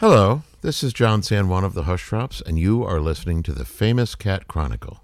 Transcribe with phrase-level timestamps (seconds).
[0.00, 3.66] Hello, this is John San Juan of the Hushdrops, and you are listening to the
[3.66, 5.02] Famous Cat Chronicle.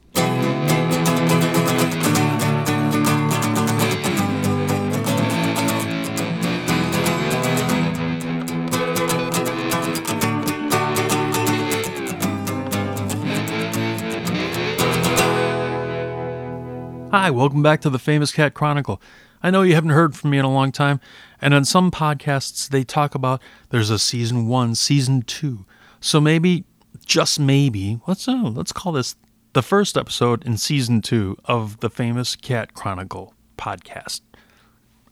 [17.11, 19.03] Hi, welcome back to the Famous Cat Chronicle.
[19.43, 21.01] I know you haven't heard from me in a long time,
[21.41, 25.65] and on some podcasts they talk about there's a season one, season two.
[26.01, 26.65] So maybe,
[27.05, 29.17] just maybe, let's uh, let's call this
[29.53, 34.21] the first episode in season two of the Famous Cat Chronicle podcast.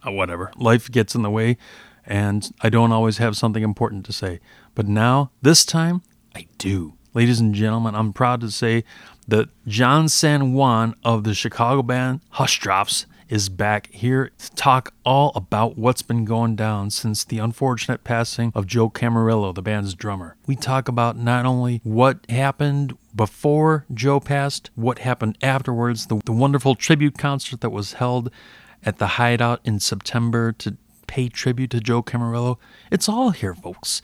[0.05, 1.57] Uh, whatever, life gets in the way,
[2.05, 4.39] and I don't always have something important to say.
[4.75, 6.01] But now, this time,
[6.35, 6.93] I do.
[7.13, 8.83] Ladies and gentlemen, I'm proud to say
[9.27, 15.31] that John San Juan of the Chicago band Hushdrops is back here to talk all
[15.35, 20.35] about what's been going down since the unfortunate passing of Joe Camarillo, the band's drummer.
[20.47, 26.31] We talk about not only what happened before Joe passed, what happened afterwards, the, the
[26.31, 28.29] wonderful tribute concert that was held
[28.83, 32.57] at the Hideout in September to pay tribute to Joe Camarillo.
[32.91, 34.01] It's all here, folks.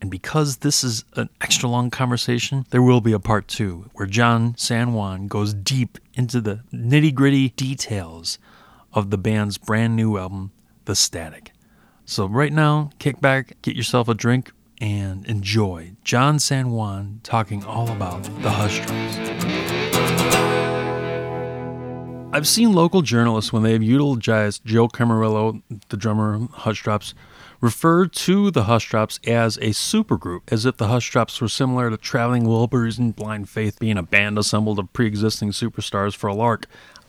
[0.00, 4.06] And because this is an extra long conversation, there will be a part two where
[4.06, 8.38] John San Juan goes deep into the nitty gritty details
[8.92, 10.52] of the band's brand new album,
[10.84, 11.52] The Static.
[12.04, 17.64] So, right now, kick back, get yourself a drink, and enjoy John San Juan talking
[17.64, 19.40] all about the Hushdrops.
[22.32, 27.12] I've seen local journalists, when they have utilized Joe Camarillo, the drummer of Hushdrops,
[27.60, 32.44] refer to the Hushdrops as a supergroup, as if the Hushdrops were similar to Traveling
[32.44, 36.66] Wilburys and Blind Faith being a band assembled of pre existing superstars for a lark.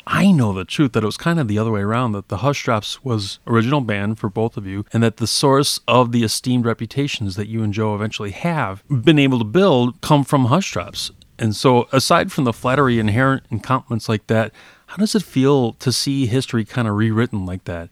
[0.08, 2.38] I know the truth that it was kind of the other way around, that the
[2.38, 6.66] Hushdrops was original band for both of you, and that the source of the esteemed
[6.66, 11.12] reputations that you and Joe eventually have been able to build come from Hushdrops.
[11.38, 14.52] And so, aside from the flattery inherent in compliments like that,
[14.88, 17.90] how does it feel to see history kind of rewritten like that?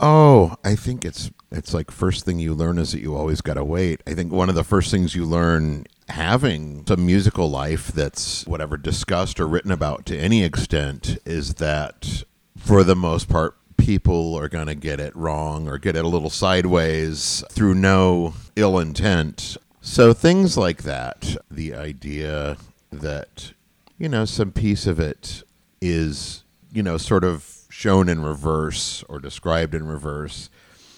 [0.00, 3.54] Oh, I think it's it's like first thing you learn is that you always got
[3.54, 4.00] to wait.
[4.06, 8.76] I think one of the first things you learn having some musical life that's whatever
[8.76, 12.24] discussed or written about to any extent is that
[12.56, 16.08] for the most part people are going to get it wrong or get it a
[16.08, 19.56] little sideways through no ill intent.
[19.80, 22.58] So things like that, the idea
[22.92, 23.52] that
[23.98, 25.42] you know some piece of it
[25.80, 26.42] is
[26.72, 30.50] you know sort of shown in reverse or described in reverse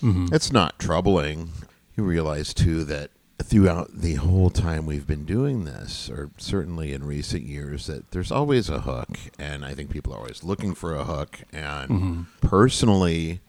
[0.03, 0.27] mm-hmm.
[0.33, 1.50] it's not troubling
[1.97, 3.11] you realize too that
[3.42, 8.32] throughout the whole time we've been doing this or certainly in recent years that there's
[8.32, 9.08] always a hook
[9.38, 11.41] and i think people are always looking for a hook.
[11.52, 12.22] And mm-hmm.
[12.47, 13.41] personally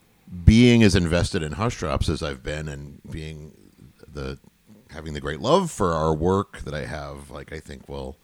[0.46, 3.54] being as invested in hushdrops as i've been and being
[4.08, 4.40] the
[4.90, 8.18] having the great love for our work that i have like i think well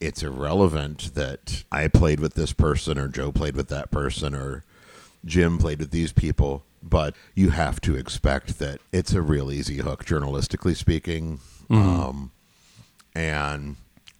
[0.00, 4.64] it's irrelevant that I played with this person or Joe played with that person or
[5.24, 9.78] Jim played with these people, but you have to expect that it's a real easy
[9.78, 11.40] hook, journalistically speaking.
[11.70, 12.30] Um,
[13.14, 13.76] and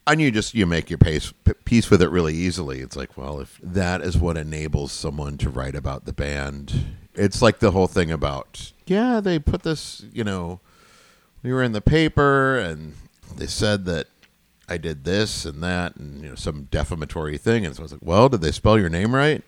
[0.07, 2.79] and you just you make your pace, p- peace with it really easily.
[2.81, 6.73] It's like, well, if that is what enables someone to write about the band,
[7.13, 10.59] it's like the whole thing about yeah, they put this, you know,
[11.43, 12.95] we were in the paper and
[13.35, 14.07] they said that
[14.67, 17.91] I did this and that and you know some defamatory thing and so I was
[17.91, 19.43] like, well, did they spell your name right?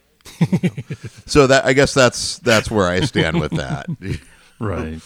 [1.25, 3.87] So that I guess that's that's where I stand with that.
[4.59, 5.01] Right.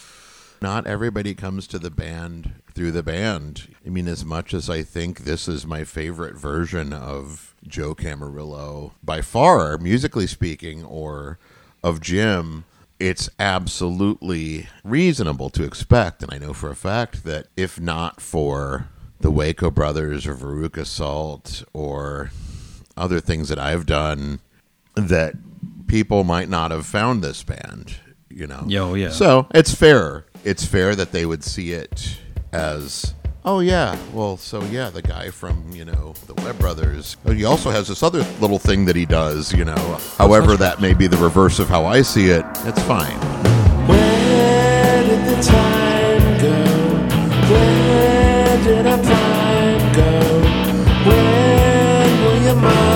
[0.62, 3.68] Not everybody comes to the band through the band.
[3.86, 8.92] I mean, as much as I think this is my favorite version of Joe Camarillo
[9.04, 11.38] by far, musically speaking, or
[11.84, 12.64] of Jim,
[12.98, 18.88] it's absolutely reasonable to expect, and I know for a fact that if not for
[19.20, 22.32] the Waco Brothers or Veruca Salt or
[22.96, 24.40] other things that I've done,
[24.96, 25.34] that
[25.88, 27.96] people might not have found this band,
[28.30, 28.64] you know.
[28.68, 29.10] Yo, oh, yeah.
[29.10, 30.26] So it's fair.
[30.44, 32.18] It's fair that they would see it
[32.52, 33.14] as,
[33.46, 37.18] oh yeah, well, so yeah, the guy from you know the Waco Brothers.
[37.26, 39.98] Oh, He also has this other little thing that he does, you know.
[40.18, 42.46] However, that may be the reverse of how I see it.
[42.66, 43.18] It's fine.
[43.88, 46.64] Where did the time go?
[47.54, 50.42] Where did our prime go?
[51.06, 52.91] When will your mind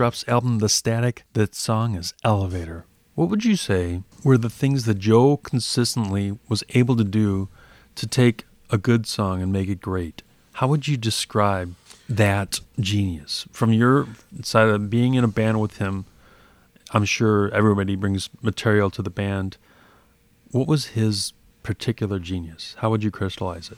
[0.00, 2.86] Stroups' album The Static, that song is Elevator.
[3.16, 7.50] What would you say were the things that Joe consistently was able to do
[7.96, 10.22] to take a good song and make it great?
[10.54, 11.74] How would you describe
[12.08, 14.08] that genius from your
[14.40, 16.06] side of being in a band with him?
[16.92, 19.58] I'm sure everybody brings material to the band.
[20.50, 22.74] What was his particular genius?
[22.78, 23.76] How would you crystallize it?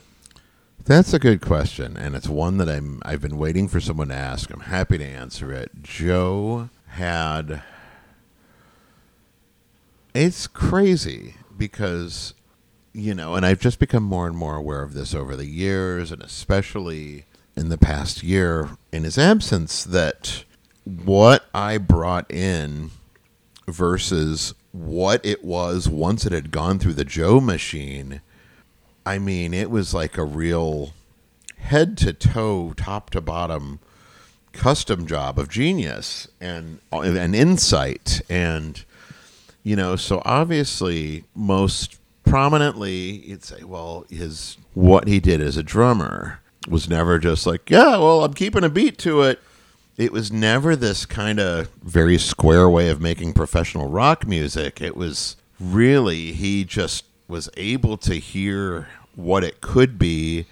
[0.85, 4.15] That's a good question, and it's one that I'm I've been waiting for someone to
[4.15, 4.51] ask.
[4.51, 5.71] I'm happy to answer it.
[5.81, 7.63] Joe had
[10.13, 12.33] it's crazy because
[12.91, 16.11] you know, and I've just become more and more aware of this over the years
[16.11, 17.25] and especially
[17.55, 20.43] in the past year in his absence that
[20.83, 22.91] what I brought in
[23.67, 28.21] versus what it was once it had gone through the Joe machine
[29.05, 30.93] I mean, it was like a real
[31.57, 33.79] head to toe, top to bottom
[34.53, 38.21] custom job of genius and an insight.
[38.29, 38.83] And
[39.63, 45.63] you know so obviously most prominently you'd say well his what he did as a
[45.63, 49.39] drummer was never just like yeah well i'm keeping a beat to it.
[49.95, 54.81] It was never this kind of very square way of making professional rock music.
[54.81, 60.45] It was really he just was able to hear what it could be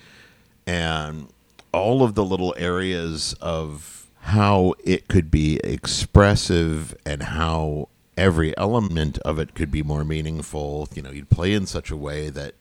[0.65, 1.27] and
[1.71, 7.87] all of the little areas of how it could be expressive and how
[8.17, 10.87] every element of it could be more meaningful.
[10.93, 12.53] You know, you'd play in such a way that,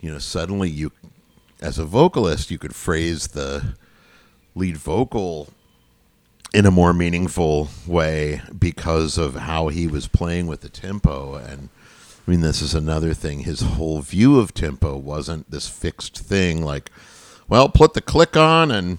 [0.00, 0.92] you know, suddenly you,
[1.60, 3.74] as a vocalist, you could phrase the
[4.54, 5.48] lead vocal
[6.52, 11.70] in a more meaningful way because of how he was playing with the tempo and
[12.26, 13.40] I mean, this is another thing.
[13.40, 16.90] His whole view of tempo wasn't this fixed thing like,
[17.48, 18.98] well, put the click on and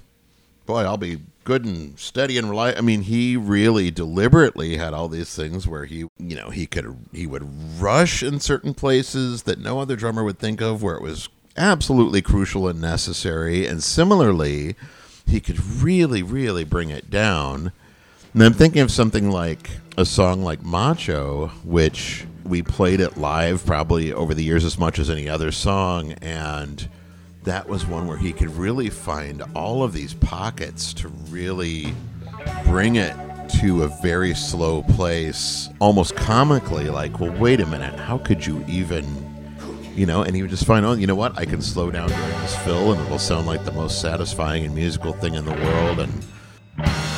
[0.65, 2.77] boy, I'll be good and steady and reliable.
[2.77, 6.97] I mean, he really deliberately had all these things where he, you know, he could
[7.13, 7.47] he would
[7.79, 12.21] rush in certain places that no other drummer would think of where it was absolutely
[12.21, 13.65] crucial and necessary.
[13.65, 14.75] And similarly,
[15.25, 17.71] he could really, really bring it down.
[18.33, 23.65] And I'm thinking of something like a song like Macho, which we played it live
[23.65, 26.89] probably over the years as much as any other song and
[27.43, 31.93] that was one where he could really find all of these pockets to really
[32.65, 33.15] bring it
[33.49, 38.63] to a very slow place almost comically like well wait a minute how could you
[38.67, 39.05] even
[39.95, 41.37] you know and he would just find oh you know what?
[41.37, 44.73] I can slow down during this fill and it'll sound like the most satisfying and
[44.73, 47.12] musical thing in the world and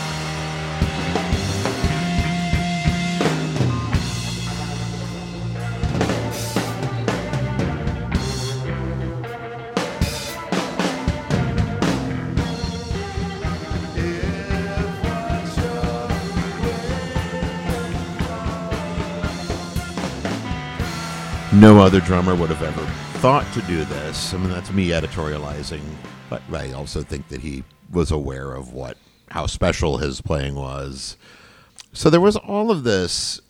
[21.66, 22.86] no other drummer would have ever
[23.22, 24.36] thought to do this.
[24.36, 25.82] I mean, that's me editorializing,
[26.30, 28.98] but I also think that he was aware of what
[29.32, 31.18] how special his playing was.
[31.92, 33.42] So there was all of this,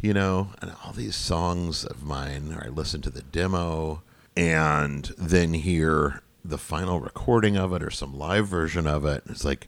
[0.00, 2.52] you know, and all these songs of mine.
[2.52, 4.04] Or I listened to the demo
[4.36, 9.24] and then hear the final recording of it or some live version of it.
[9.28, 9.66] It's like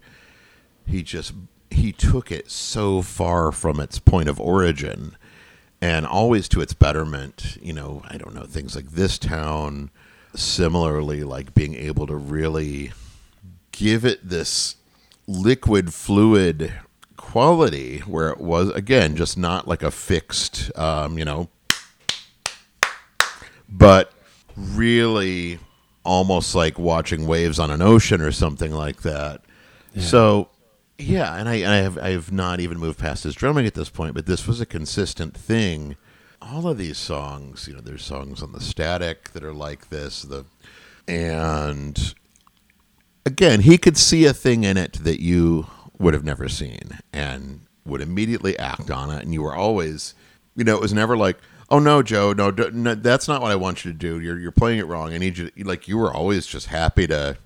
[0.86, 1.32] he just
[1.68, 5.16] he took it so far from its point of origin
[5.82, 7.58] and always to its betterment.
[7.60, 9.90] You know, I don't know things like this town.
[10.34, 12.92] Similarly, like being able to really
[13.72, 14.76] give it this
[15.26, 16.72] liquid fluid
[17.16, 21.48] quality where it was again just not like a fixed um, you know
[23.68, 24.12] but
[24.56, 25.58] really
[26.04, 29.40] almost like watching waves on an ocean or something like that
[29.96, 30.48] so
[31.02, 33.90] yeah, and I, I have I have not even moved past his drumming at this
[33.90, 35.96] point, but this was a consistent thing.
[36.40, 40.22] All of these songs, you know, there's songs on the Static that are like this,
[40.22, 40.44] the
[41.06, 42.14] and
[43.26, 45.66] again, he could see a thing in it that you
[45.98, 50.14] would have never seen and would immediately act on it, and you were always,
[50.56, 51.38] you know, it was never like.
[51.70, 52.34] Oh no, Joe!
[52.34, 54.20] No, no, that's not what I want you to do.
[54.20, 55.14] You're you're playing it wrong.
[55.14, 55.48] I need you.
[55.48, 57.38] To, like you were always just happy to,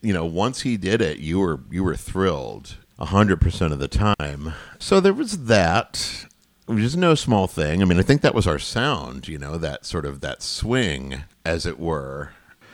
[0.00, 0.24] you know.
[0.24, 4.52] Once he did it, you were you were thrilled, 100% of the time.
[4.78, 6.26] So there was that,
[6.66, 7.80] which is no small thing.
[7.82, 11.22] I mean, I think that was our sound, you know, that sort of that swing,
[11.44, 12.30] as it were.
[12.62, 12.66] I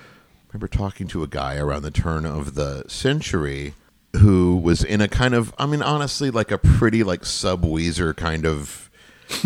[0.52, 3.74] remember talking to a guy around the turn of the century
[4.18, 8.16] who was in a kind of, I mean, honestly, like a pretty like sub Weezer
[8.16, 8.88] kind of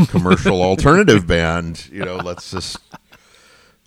[0.08, 1.88] commercial alternative band.
[1.90, 2.78] You know, let's just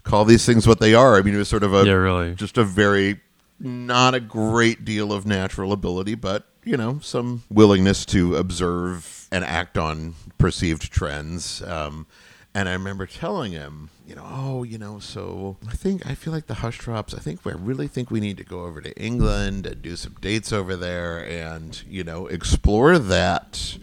[0.03, 1.15] call these things what they are.
[1.17, 2.33] I mean, it was sort of a Yeah, really.
[2.33, 3.21] just a very
[3.59, 9.43] not a great deal of natural ability, but you know, some willingness to observe and
[9.43, 11.61] act on perceived trends.
[11.63, 12.05] Um,
[12.53, 16.33] and I remember telling him, you know, oh, you know, so I think I feel
[16.33, 17.15] like the Hushdrops.
[17.15, 20.17] I think I really think we need to go over to England and do some
[20.19, 23.77] dates over there, and you know, explore that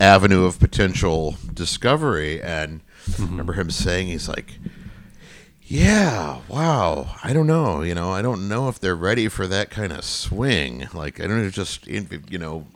[0.00, 2.40] avenue of potential discovery.
[2.40, 2.80] And
[3.18, 4.58] I remember him saying, he's like,
[5.68, 7.14] yeah, wow.
[7.22, 7.82] I don't know.
[7.82, 10.88] You know, I don't know if they're ready for that kind of swing.
[10.94, 12.66] Like, I don't know, just you know,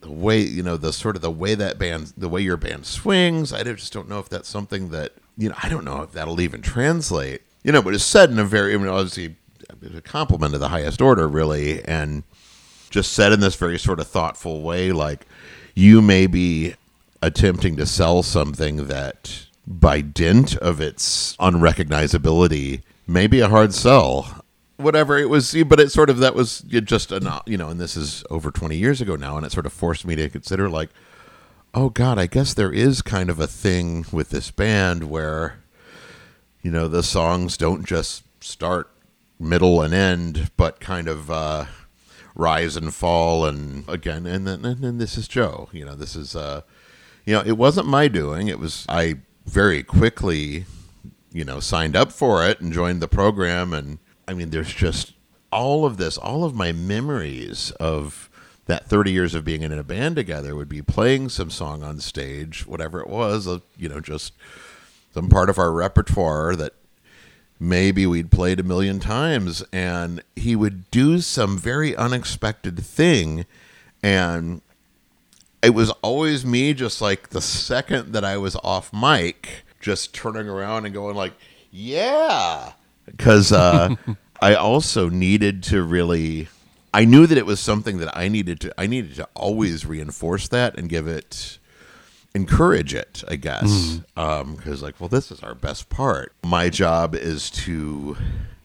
[0.00, 2.86] the way you know the sort of the way that band, the way your band
[2.86, 3.52] swings.
[3.52, 5.54] I just don't know if that's something that you know.
[5.62, 7.42] I don't know if that'll even translate.
[7.62, 9.36] You know, but it's said in a very, I mean, obviously,
[9.96, 12.24] a compliment of the highest order, really, and
[12.90, 15.26] just said in this very sort of thoughtful way, like
[15.74, 16.74] you may be
[17.22, 24.44] attempting to sell something that by dint of its unrecognizability may be a hard sell
[24.76, 27.96] whatever it was but it sort of that was just a you know and this
[27.96, 30.90] is over 20 years ago now and it sort of forced me to consider like
[31.74, 35.60] oh god i guess there is kind of a thing with this band where
[36.62, 38.90] you know the songs don't just start
[39.38, 41.64] middle and end but kind of uh
[42.34, 46.16] rise and fall and again and then and then this is joe you know this
[46.16, 46.62] is uh
[47.24, 48.48] you know it wasn't my doing.
[48.48, 50.64] It was i very quickly
[51.32, 53.72] you know signed up for it and joined the program.
[53.72, 55.12] And i mean there's just
[55.52, 58.30] all of this all of my memories of
[58.66, 62.00] that 30 years of being in a band together would be playing some song on
[62.00, 63.46] stage whatever it was
[63.76, 64.32] you know just
[65.12, 66.72] some part of our repertoire that
[67.60, 69.62] maybe we'd played a million times.
[69.72, 73.46] And he would do some very unexpected thing.
[74.02, 74.60] And
[75.64, 80.48] it was always me just like the second that I was off mic just turning
[80.48, 81.32] around and going like
[81.70, 82.72] yeah.
[83.06, 83.96] Because uh,
[84.40, 86.48] I also needed to really
[86.92, 90.48] I knew that it was something that I needed to I needed to always reinforce
[90.48, 91.58] that and give it
[92.34, 94.00] encourage it I guess.
[94.14, 96.32] Because like well this is our best part.
[96.44, 98.16] My job is to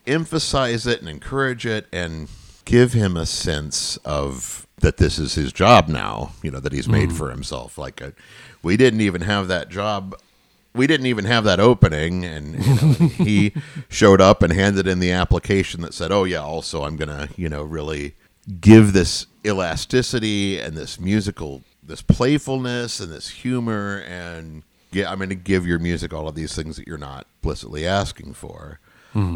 [0.06, 2.28] emphasize it and encourage it and
[2.66, 6.90] give him a sense of that this is his job now you know that he's
[6.90, 7.78] made for himself.
[7.78, 8.12] Like uh,
[8.64, 10.16] we didn't even have that job
[10.74, 13.54] we didn't even have that opening and you know, he
[13.90, 17.50] showed up and handed in the application that said oh yeah also i'm gonna you
[17.50, 18.16] know really
[18.62, 25.36] give this elasticity and this musical this playfulness and this humor and yeah i'm gonna
[25.36, 28.80] give your music all of these things that you're not explicitly asking for.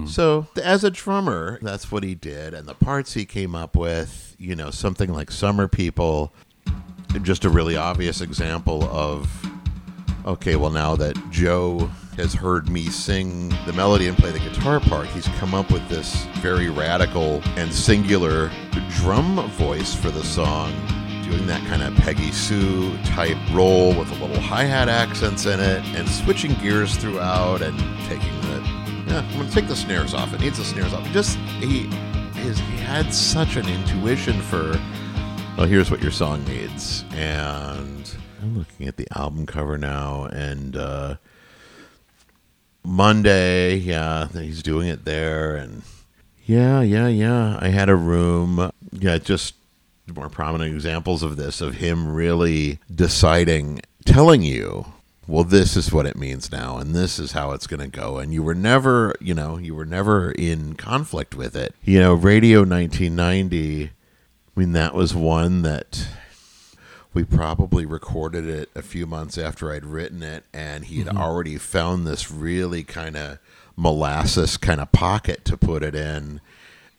[0.07, 4.32] So as a drummer that's what he did and the parts he came up with
[4.43, 6.33] you know something like summer people
[7.21, 9.29] just a really obvious example of
[10.25, 14.79] okay, well, now that Joe has heard me sing the melody and play the guitar
[14.79, 18.51] part, he's come up with this very radical and singular
[18.97, 20.71] drum voice for the song,
[21.23, 25.59] doing that kind of Peggy Sue type roll with a little hi hat accents in
[25.59, 28.53] it, and switching gears throughout and taking the.
[29.07, 30.33] Yeah, I'm gonna take the snares off.
[30.33, 31.05] It needs the snares off.
[31.11, 31.89] Just he
[32.43, 34.79] is he had such an intuition for
[35.57, 37.05] well, here's what your song needs.
[37.13, 41.15] And I'm looking at the album cover now, and uh,
[42.83, 45.83] Monday, yeah, he's doing it there, and
[46.45, 47.57] yeah, yeah, yeah.
[47.61, 49.55] I had a room, yeah, just
[50.13, 54.85] more prominent examples of this of him really deciding, telling you.
[55.25, 58.17] Well, this is what it means now, and this is how it's going to go.
[58.17, 61.73] And you were never, you know, you were never in conflict with it.
[61.83, 63.91] You know, Radio 1990
[64.55, 66.07] I mean, that was one that
[67.11, 71.17] we probably recorded it a few months after I'd written it, and he had mm-hmm.
[71.17, 73.39] already found this really kind of
[73.75, 76.39] molasses kind of pocket to put it in.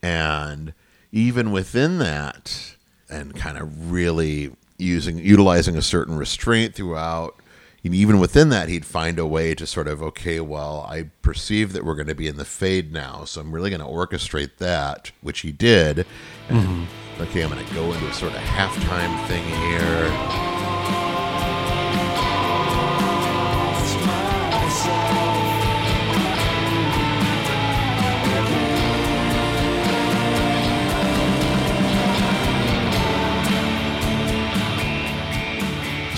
[0.02, 0.74] And
[1.12, 2.74] even within that,
[3.08, 7.36] and kind of really using utilizing a certain restraint throughout.
[7.84, 11.72] And even within that, he'd find a way to sort of okay, well, I perceive
[11.74, 14.56] that we're going to be in the fade now, so I'm really going to orchestrate
[14.58, 16.06] that, which he did.
[16.48, 16.84] And, mm-hmm.
[17.22, 20.64] Okay, I'm going to go into a sort of halftime thing here.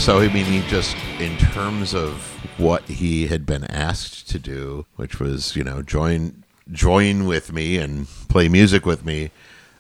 [0.06, 2.12] So I mean, he just in terms of
[2.58, 7.78] what he had been asked to do, which was you know join join with me
[7.78, 9.32] and play music with me,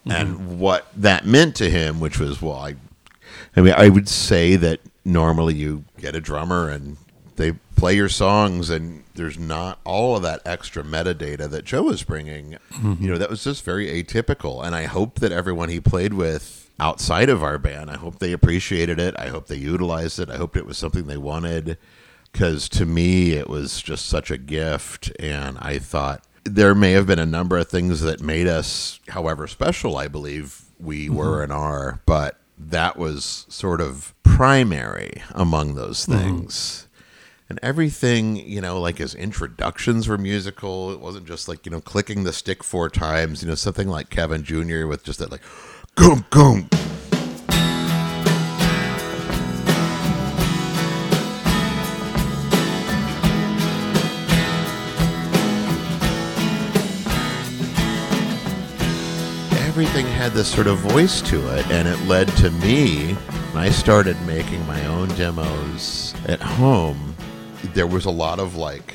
[0.04, 0.10] mm-hmm.
[0.10, 2.74] and what that meant to him, which was well, I,
[3.54, 6.96] I mean, I would say that normally you get a drummer and
[7.36, 12.02] they play your songs and there's not all of that extra metadata that Joe was
[12.02, 12.56] bringing.
[12.72, 13.00] Mm-hmm.
[13.00, 14.66] You know, that was just very atypical.
[14.66, 17.90] And I hope that everyone he played with outside of our band.
[17.90, 19.14] I hope they appreciated it.
[19.18, 20.30] I hope they utilized it.
[20.30, 21.78] I hoped it was something they wanted
[22.32, 27.06] because to me it was just such a gift and I thought there may have
[27.06, 31.16] been a number of things that made us however special I believe we mm-hmm.
[31.16, 36.18] were and are, but that was sort of primary among those mm-hmm.
[36.18, 36.88] things.
[37.48, 40.90] And everything, you know, like his introductions were musical.
[40.90, 44.10] It wasn't just like, you know, clicking the stick four times, you know, something like
[44.10, 44.86] Kevin Jr.
[44.86, 45.44] with just that like
[45.96, 46.68] goom goom.
[59.76, 63.12] everything had this sort of voice to it, and it led to me.
[63.52, 67.14] When I started making my own demos at home,
[67.74, 68.94] there was a lot of like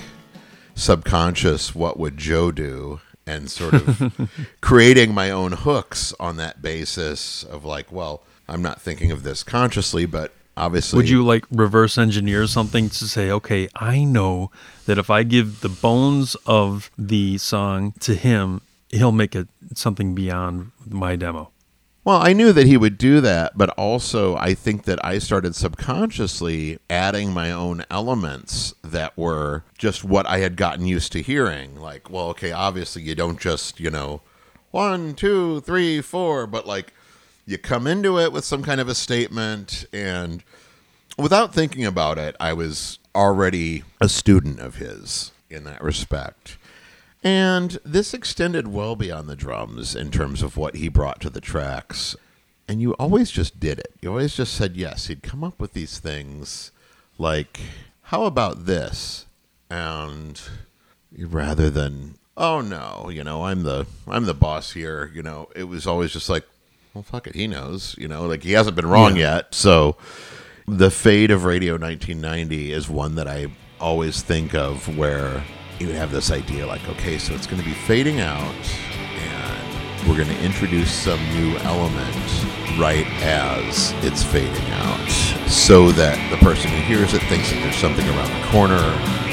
[0.73, 2.99] subconscious, what would Joe do?
[3.27, 4.29] And sort of
[4.61, 9.43] creating my own hooks on that basis of like, well, I'm not thinking of this
[9.43, 10.97] consciously, but obviously.
[10.97, 14.51] Would you like reverse engineer something to say, okay, I know
[14.85, 20.13] that if I give the bones of the song to him, he'll make it something
[20.13, 21.51] beyond my demo.
[22.03, 25.55] Well, I knew that he would do that, but also I think that I started
[25.55, 31.79] subconsciously adding my own elements that were just what I had gotten used to hearing.
[31.79, 34.21] Like, well, okay, obviously you don't just, you know,
[34.71, 36.91] one, two, three, four, but like
[37.45, 40.43] you come into it with some kind of a statement and
[41.19, 46.57] without thinking about it, I was already a student of his in that respect.
[47.23, 51.41] And this extended well beyond the drums in terms of what he brought to the
[51.41, 52.15] tracks.
[52.67, 53.93] And you always just did it.
[54.01, 55.07] You always just said yes.
[55.07, 56.71] He'd come up with these things
[57.17, 57.59] like,
[58.03, 59.25] how about this?
[59.69, 60.41] And
[61.17, 65.65] rather than, oh no, you know, I'm the I'm the boss here, you know, it
[65.65, 66.45] was always just like,
[66.93, 69.53] well fuck it, he knows, you know, like he hasn't been wrong yet.
[69.53, 69.95] So
[70.67, 73.47] the fate of Radio 1990 is one that I
[73.79, 75.43] always think of where
[75.81, 78.55] you have this idea like, okay, so it's going to be fading out,
[79.17, 82.15] and we're going to introduce some new element
[82.77, 85.09] right as it's fading out,
[85.49, 89.30] so that the person who hears it thinks that there's something around the corner.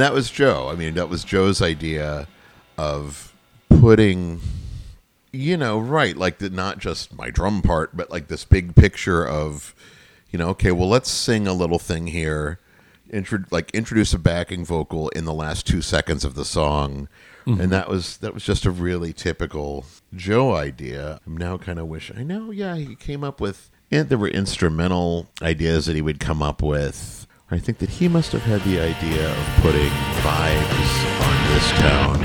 [0.00, 0.70] And that was Joe.
[0.72, 2.26] I mean, that was Joe's idea
[2.78, 3.34] of
[3.68, 4.40] putting,
[5.30, 9.28] you know, right, like the, not just my drum part, but like this big picture
[9.28, 9.74] of,
[10.30, 12.58] you know, okay, well, let's sing a little thing here,
[13.10, 17.06] intro, like introduce a backing vocal in the last two seconds of the song.
[17.44, 17.68] And mm-hmm.
[17.68, 19.84] that was that was just a really typical
[20.16, 21.20] Joe idea.
[21.26, 22.50] I'm now kind of wish I know.
[22.50, 23.70] Yeah, he came up with.
[23.90, 27.19] And there were instrumental ideas that he would come up with.
[27.52, 29.90] I think that he must have had the idea of putting
[30.22, 30.92] vibes
[31.26, 32.20] on this town.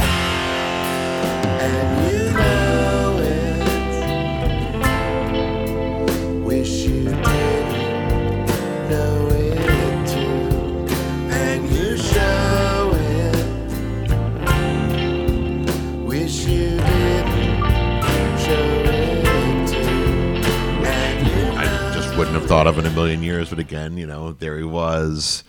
[22.48, 25.44] Thought of in a million years, but again, you know, there he was.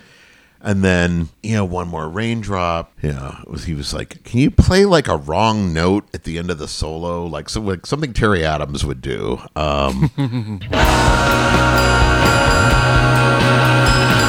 [0.62, 2.92] And then, you know, one more raindrop.
[3.02, 6.38] Yeah, it was, he was like, "Can you play like a wrong note at the
[6.38, 10.10] end of the solo, like, so, like something Terry Adams would do?" Um,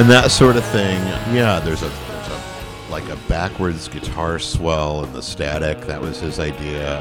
[0.00, 0.98] and that sort of thing.
[1.34, 5.82] Yeah, there's a there's a like a backwards guitar swell in the static.
[5.82, 7.00] That was his idea.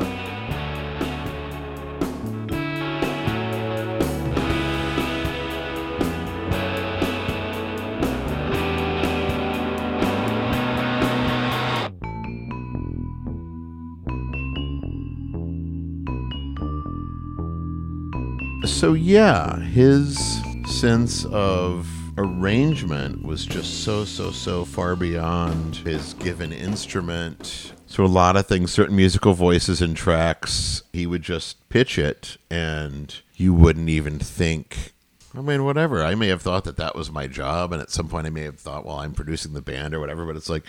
[18.65, 20.17] So yeah, his
[20.65, 27.71] sense of arrangement was just so, so, so far beyond his given instrument.
[27.87, 32.37] So, a lot of things, certain musical voices and tracks, he would just pitch it,
[32.51, 34.93] and you wouldn't even think.
[35.35, 36.03] I mean, whatever.
[36.03, 38.43] I may have thought that that was my job, and at some point I may
[38.43, 40.65] have thought, well, I'm producing the band or whatever, but it's like,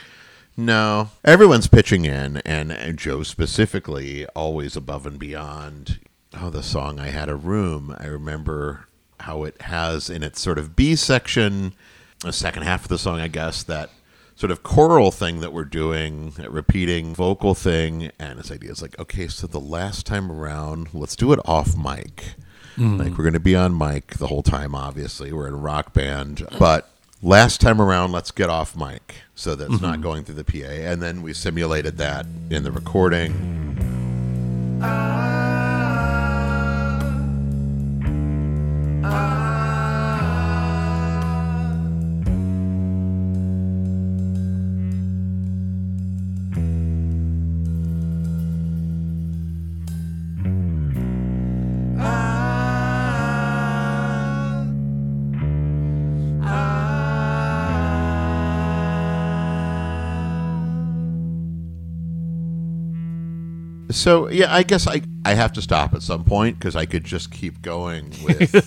[0.56, 1.10] no.
[1.24, 5.98] Everyone's pitching in, and, and Joe specifically, always above and beyond.
[6.38, 7.94] Oh, the song I Had a Room.
[7.98, 8.86] I remember
[9.20, 11.74] how it has in its sort of B section,
[12.20, 13.90] the second half of the song, I guess, that
[14.36, 18.10] sort of choral thing that we're doing, that repeating vocal thing.
[18.18, 21.76] And his idea is like, okay, so the last time around, let's do it off
[21.76, 22.34] mic.
[22.76, 22.98] Mm.
[22.98, 25.32] Like, we're going to be on mic the whole time, obviously.
[25.32, 26.46] We're in a rock band.
[26.58, 26.90] But
[27.22, 30.02] last time around, let's get off mic so that's not mm-hmm.
[30.02, 30.68] going through the PA.
[30.68, 33.58] And then we simulated that in the recording.
[34.82, 35.29] Ah.
[39.02, 39.49] I
[63.90, 67.04] So yeah, I guess I I have to stop at some point because I could
[67.04, 68.66] just keep going with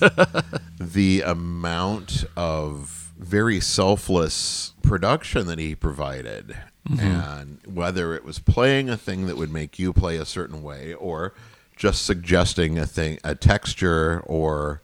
[0.80, 6.58] the amount of very selfless production that he provided,
[6.88, 7.00] mm-hmm.
[7.00, 10.94] and whether it was playing a thing that would make you play a certain way,
[10.94, 11.34] or
[11.76, 14.82] just suggesting a thing, a texture, or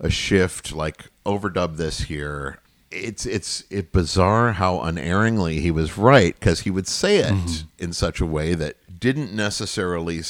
[0.00, 2.60] a shift, like overdub this here.
[2.90, 7.68] It's it's it bizarre how unerringly he was right because he would say it mm-hmm.
[7.78, 10.22] in such a way that didn't necessarily.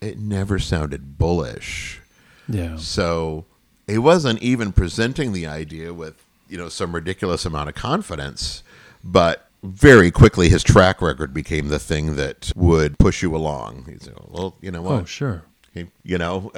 [0.00, 2.02] It never sounded bullish.
[2.46, 2.76] Yeah.
[2.76, 3.46] So
[3.86, 8.62] he wasn't even presenting the idea with, you know, some ridiculous amount of confidence,
[9.02, 13.86] but very quickly his track record became the thing that would push you along.
[13.88, 15.02] He's like, well, you know what?
[15.02, 15.42] Oh, sure.
[15.72, 16.52] He- you know,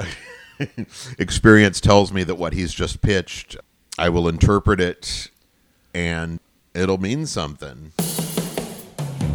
[1.19, 3.57] experience tells me that what he's just pitched,
[3.99, 5.31] I will interpret it
[5.97, 6.39] and
[6.75, 7.91] it'll mean something.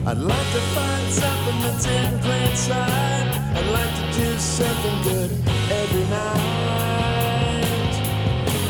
[0.05, 3.27] I'd like to find something that's in plain sight.
[3.57, 5.31] I'd like to do something good
[5.81, 7.93] every night.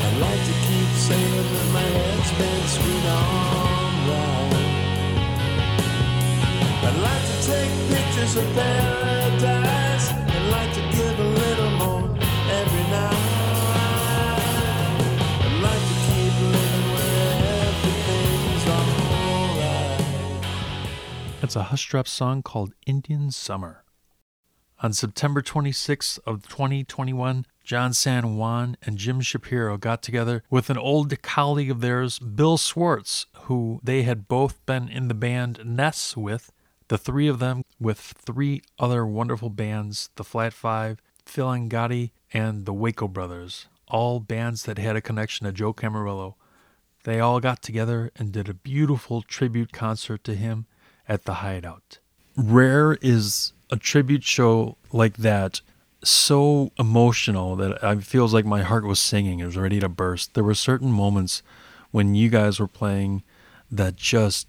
[0.06, 3.42] I'd like to keep saying that my head's been screwed on.
[6.88, 9.21] I'd like to take pictures of.
[21.52, 23.84] It's a Hushdrop song called Indian Summer.
[24.82, 30.78] On September 26th of 2021, John San Juan and Jim Shapiro got together with an
[30.78, 36.16] old colleague of theirs, Bill Swartz, who they had both been in the band Ness
[36.16, 36.54] with.
[36.88, 42.66] The three of them with three other wonderful bands, the Flat Five, Phil Angotti, and
[42.66, 46.36] the Waco Brothers, all bands that had a connection to Joe Camarillo.
[47.04, 50.66] They all got together and did a beautiful tribute concert to him
[51.08, 52.00] at the Hideout.
[52.36, 55.62] Rare is a tribute show like that
[56.04, 59.40] so emotional that it feels like my heart was singing.
[59.40, 60.34] It was ready to burst.
[60.34, 61.44] There were certain moments
[61.92, 63.24] when you guys were playing
[63.70, 64.48] that just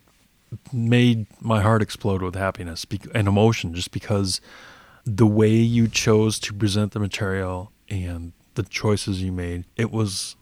[0.72, 4.40] made my heart explode with happiness and emotion just because
[5.04, 10.36] the way you chose to present the material and the choices you made, it was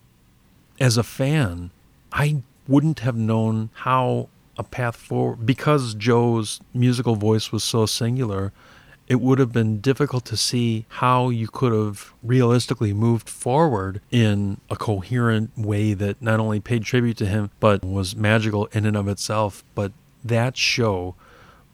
[0.78, 1.70] as a fan,
[2.12, 4.28] I wouldn't have known how
[4.60, 8.52] a path forward because Joe's musical voice was so singular.
[9.08, 14.60] It would have been difficult to see how you could have realistically moved forward in
[14.68, 18.96] a coherent way that not only paid tribute to him, but was magical in and
[18.98, 19.64] of itself.
[19.74, 19.92] But
[20.22, 21.16] that show,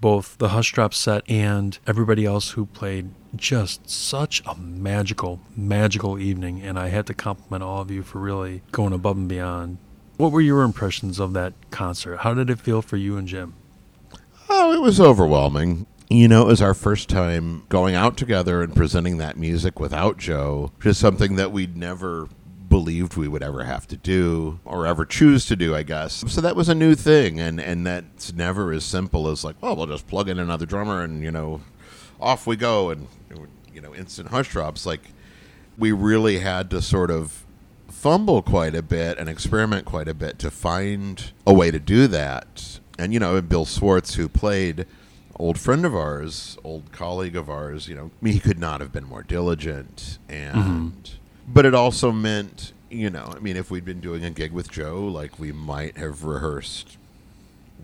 [0.00, 6.62] both the Hushdrop set and everybody else who played, just such a magical, magical evening.
[6.62, 9.78] And I had to compliment all of you for really going above and beyond.
[10.16, 12.18] What were your impressions of that concert?
[12.18, 13.54] How did it feel for you and Jim?
[14.48, 15.86] Oh, it was overwhelming.
[16.08, 20.18] You know, it was our first time going out together and presenting that music without
[20.18, 22.28] Joe, just something that we'd never
[22.68, 26.24] believed we would ever have to do or ever choose to do, I guess.
[26.28, 29.76] So that was a new thing, and, and that's never as simple as like, well,
[29.76, 31.60] we'll just plug in another drummer and, you know,
[32.20, 33.08] off we go and,
[33.74, 34.86] you know, instant hushdrops.
[34.86, 35.12] Like,
[35.76, 37.45] we really had to sort of
[38.06, 42.06] fumble quite a bit and experiment quite a bit to find a way to do
[42.06, 42.78] that.
[43.00, 44.86] And you know, Bill Swartz, who played
[45.40, 49.02] old friend of ours, old colleague of ours, you know, he could not have been
[49.02, 50.88] more diligent and mm-hmm.
[51.48, 54.70] but it also meant you know, I mean, if we'd been doing a gig with
[54.70, 56.98] Joe, like we might have rehearsed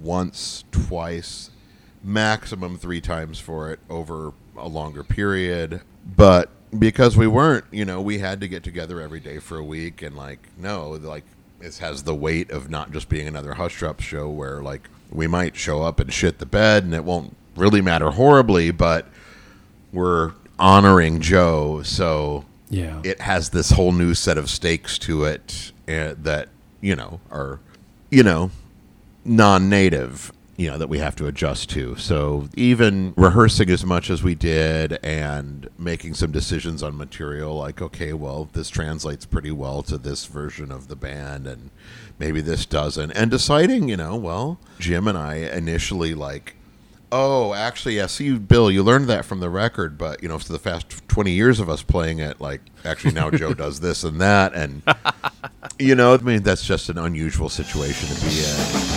[0.00, 1.50] once, twice,
[2.04, 5.80] maximum three times for it over a longer period.
[6.06, 9.64] But because we weren't, you know, we had to get together every day for a
[9.64, 11.24] week, and like, no, like
[11.60, 15.54] this has the weight of not just being another Hushdrops show where like we might
[15.56, 19.06] show up and shit the bed, and it won't really matter horribly, but
[19.92, 23.00] we're honoring Joe, so Yeah.
[23.04, 26.48] it has this whole new set of stakes to it uh, that
[26.80, 27.58] you know are
[28.10, 28.50] you know
[29.24, 30.32] non-native
[30.62, 34.32] you know that we have to adjust to so even rehearsing as much as we
[34.36, 39.98] did and making some decisions on material like okay well this translates pretty well to
[39.98, 41.70] this version of the band and
[42.16, 46.54] maybe this doesn't and deciding you know well jim and i initially like
[47.14, 48.06] Oh, actually, yeah.
[48.06, 51.32] See, Bill, you learned that from the record, but you know, for the past twenty
[51.32, 54.82] years of us playing it, like actually now Joe does this and that, and
[55.78, 58.91] you know, I mean, that's just an unusual situation to be in.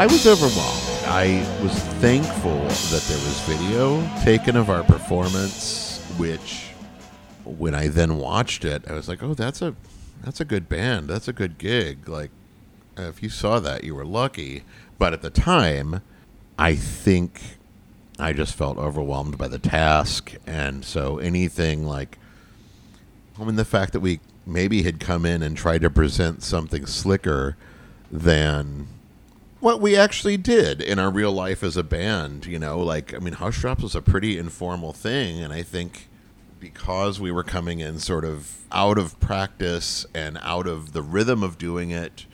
[0.00, 1.04] I was overwhelmed.
[1.04, 6.70] I was thankful that there was video taken of our performance, which
[7.44, 9.74] when I then watched it, I was like, "Oh, that's a
[10.24, 11.06] that's a good band.
[11.06, 12.30] That's a good gig." Like
[12.96, 14.62] if you saw that, you were lucky.
[14.98, 16.00] But at the time,
[16.58, 17.58] I think
[18.18, 22.16] I just felt overwhelmed by the task, and so anything like
[23.38, 26.86] I mean, the fact that we maybe had come in and tried to present something
[26.86, 27.58] slicker
[28.10, 28.88] than
[29.60, 32.46] what we actually did in our real life as a band.
[32.46, 36.08] You know, like, I mean, Hushdrops was a pretty informal thing, and I think
[36.58, 41.42] because we were coming in sort of out of practice and out of the rhythm
[41.42, 42.26] of doing it,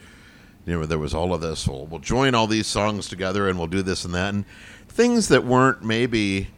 [0.65, 3.57] you know, there was all of this, well, we'll join all these songs together and
[3.57, 4.45] we'll do this and that, and
[4.89, 6.49] things that weren't maybe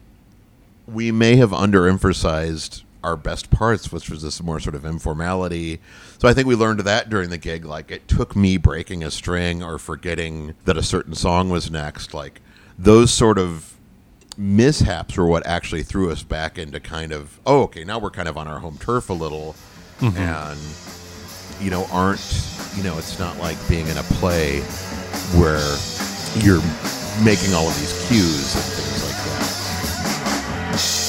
[0.87, 5.81] we may have underemphasized our best parts, which was this more sort of informality.
[6.19, 7.65] So I think we learned that during the gig.
[7.65, 12.15] Like it took me breaking a string or forgetting that a certain song was next.
[12.15, 12.41] Like
[12.79, 13.75] those sort of
[14.37, 18.29] mishaps were what actually threw us back into kind of oh okay now we're kind
[18.29, 19.57] of on our home turf a little
[19.99, 20.17] mm-hmm.
[20.17, 20.61] and
[21.61, 22.21] you know aren't
[22.77, 24.61] you know it's not like being in a play
[25.41, 25.77] where
[26.37, 26.63] you're
[27.25, 31.08] making all of these cues and things like that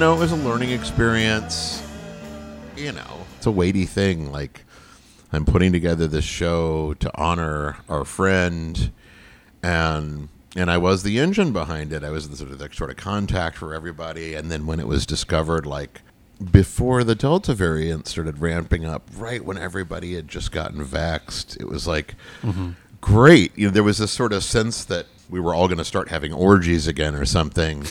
[0.00, 1.82] know, it was a learning experience.
[2.74, 4.32] You know, it's a weighty thing.
[4.32, 4.64] Like,
[5.30, 8.92] I'm putting together this show to honor our friend,
[9.62, 12.02] and and I was the engine behind it.
[12.02, 14.32] I was the sort of the sort of contact for everybody.
[14.32, 16.00] And then when it was discovered, like
[16.50, 21.68] before the Delta variant started ramping up, right when everybody had just gotten vaxxed, it
[21.68, 22.70] was like mm-hmm.
[23.02, 23.52] great.
[23.54, 26.08] You know, there was this sort of sense that we were all going to start
[26.08, 27.84] having orgies again or something.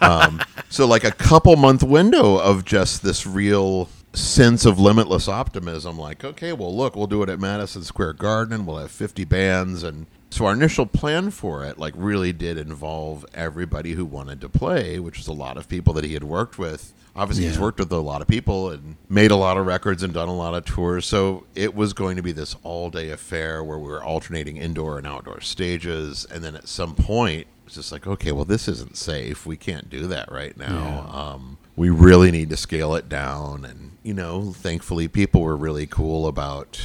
[0.00, 5.98] um, so, like a couple month window of just this real sense of limitless optimism.
[5.98, 8.64] Like, okay, well, look, we'll do it at Madison Square Garden.
[8.64, 9.82] We'll have 50 bands.
[9.82, 14.48] And so, our initial plan for it, like, really did involve everybody who wanted to
[14.48, 16.92] play, which was a lot of people that he had worked with.
[17.14, 20.12] Obviously, he's worked with a lot of people and made a lot of records and
[20.12, 21.06] done a lot of tours.
[21.06, 24.98] So it was going to be this all day affair where we were alternating indoor
[24.98, 26.26] and outdoor stages.
[26.28, 29.46] And then at some point, it's just like, okay, well, this isn't safe.
[29.46, 31.08] We can't do that right now.
[31.12, 33.64] Um, we really need to scale it down.
[33.64, 36.82] And, you know, thankfully, people were really cool about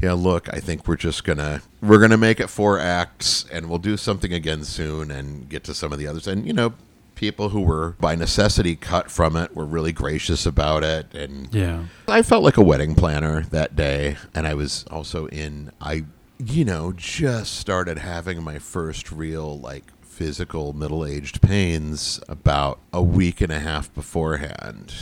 [0.00, 3.78] yeah look i think we're just gonna we're gonna make it four acts and we'll
[3.78, 6.72] do something again soon and get to some of the others and you know
[7.14, 11.84] people who were by necessity cut from it were really gracious about it and Yeah.
[12.06, 15.72] I felt like a wedding planner that day, and I was also in.
[15.80, 16.04] I,
[16.38, 23.02] you know, just started having my first real like physical middle aged pains about a
[23.02, 24.94] week and a half beforehand,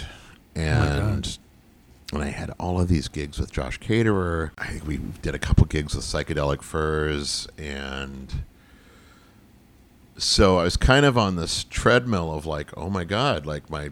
[0.56, 1.38] oh and.
[2.12, 4.52] And I had all of these gigs with Josh Caterer.
[4.58, 8.32] I think we did a couple gigs with Psychedelic Furs, and
[10.16, 13.90] so I was kind of on this treadmill of like, oh my god, like my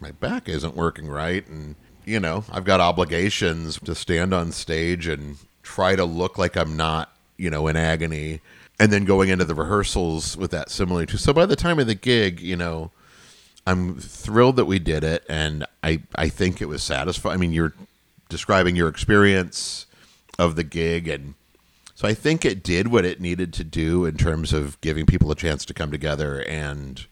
[0.00, 1.46] my back isn't working right.
[1.48, 6.56] And you know i've got obligations to stand on stage and try to look like
[6.56, 8.40] i'm not you know in agony.
[8.78, 11.16] And then going into the rehearsals with that similar too.
[11.16, 12.90] So by the time of the gig you know
[13.66, 17.52] i'm thrilled that we did it and i i think it was satisfying i mean
[17.52, 17.74] you're
[18.28, 19.86] describing your experience
[20.38, 21.34] of the gig and
[21.96, 25.30] so I think it did what it needed to do in terms of giving people
[25.30, 27.06] a chance to come together and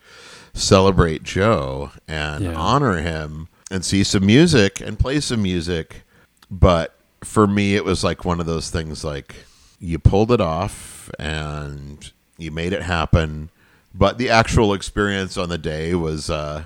[0.55, 2.55] celebrate Joe and Yeah.
[2.55, 6.03] honor him and see some music and play some music.
[6.51, 9.37] But for me, it was like one of those things like
[9.79, 13.51] you pulled it off and you made it happen.
[13.95, 16.65] But the actual experience on the day was, uh,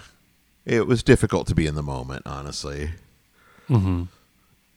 [0.65, 2.91] it was difficult to be in the moment, honestly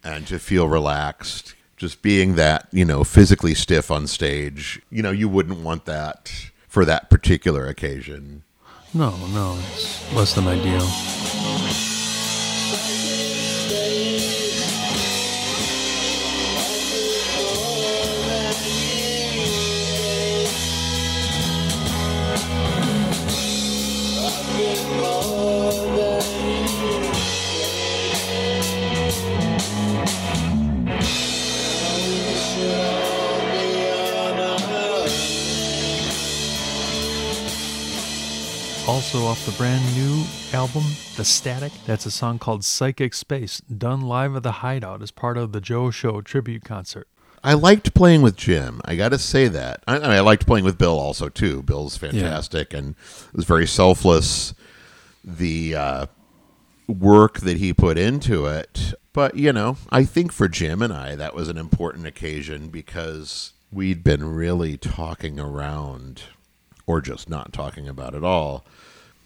[0.03, 1.55] and to feel relaxed.
[1.77, 6.31] Just being that, you know, physically stiff on stage, you know, you wouldn't want that
[6.67, 8.43] for that particular occasion.
[8.93, 11.48] No, no, it's less than ideal.
[38.89, 40.81] Also off the brand new album,
[41.15, 45.37] The Static, that's a song called Psychic Space, done live at the Hideout as part
[45.37, 47.07] of the Joe Show tribute concert.
[47.43, 48.81] I liked playing with Jim.
[48.85, 49.83] I got to say that.
[49.87, 51.61] I, I liked playing with Bill also too.
[51.61, 52.95] Bill's fantastic and
[53.31, 54.55] was very selfless.
[55.23, 56.05] The uh,
[56.87, 61.15] work that he put into it, but you know, I think for Jim and I,
[61.15, 66.23] that was an important occasion because we'd been really talking around,
[66.89, 68.65] or just not talking about it all.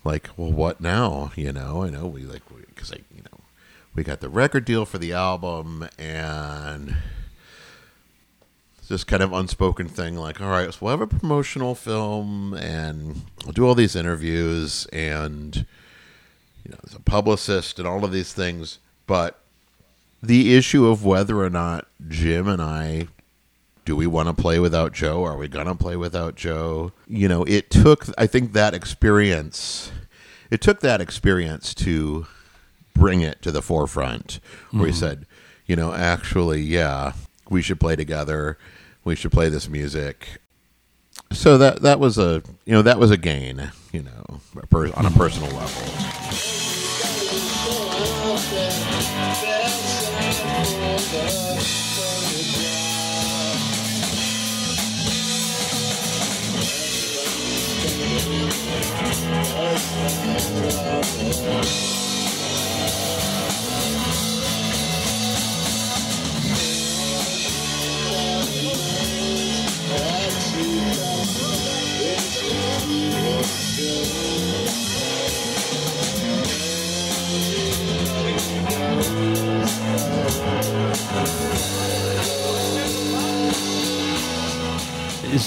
[0.03, 1.31] Like, well, what now?
[1.37, 3.39] You know, I know we like because I, you know,
[3.95, 6.97] we got the record deal for the album and
[8.89, 13.23] this kind of unspoken thing like all right so we'll have a promotional film and
[13.43, 15.65] we'll do all these interviews and
[16.63, 19.39] you know there's a publicist and all of these things but
[20.21, 23.07] the issue of whether or not jim and i
[23.85, 25.23] do we want to play without joe?
[25.23, 26.91] Are we going to play without joe?
[27.07, 29.91] You know it took i think that experience
[30.51, 32.27] it took that experience to
[32.93, 34.39] bring it to the forefront.
[34.71, 34.99] Where he mm-hmm.
[34.99, 35.25] said
[35.65, 37.13] you know actually yeah
[37.49, 38.57] we should play together.
[39.03, 40.39] We should play this music.
[41.31, 44.39] So that that was a you know that was a gain you know
[44.95, 45.93] on a personal level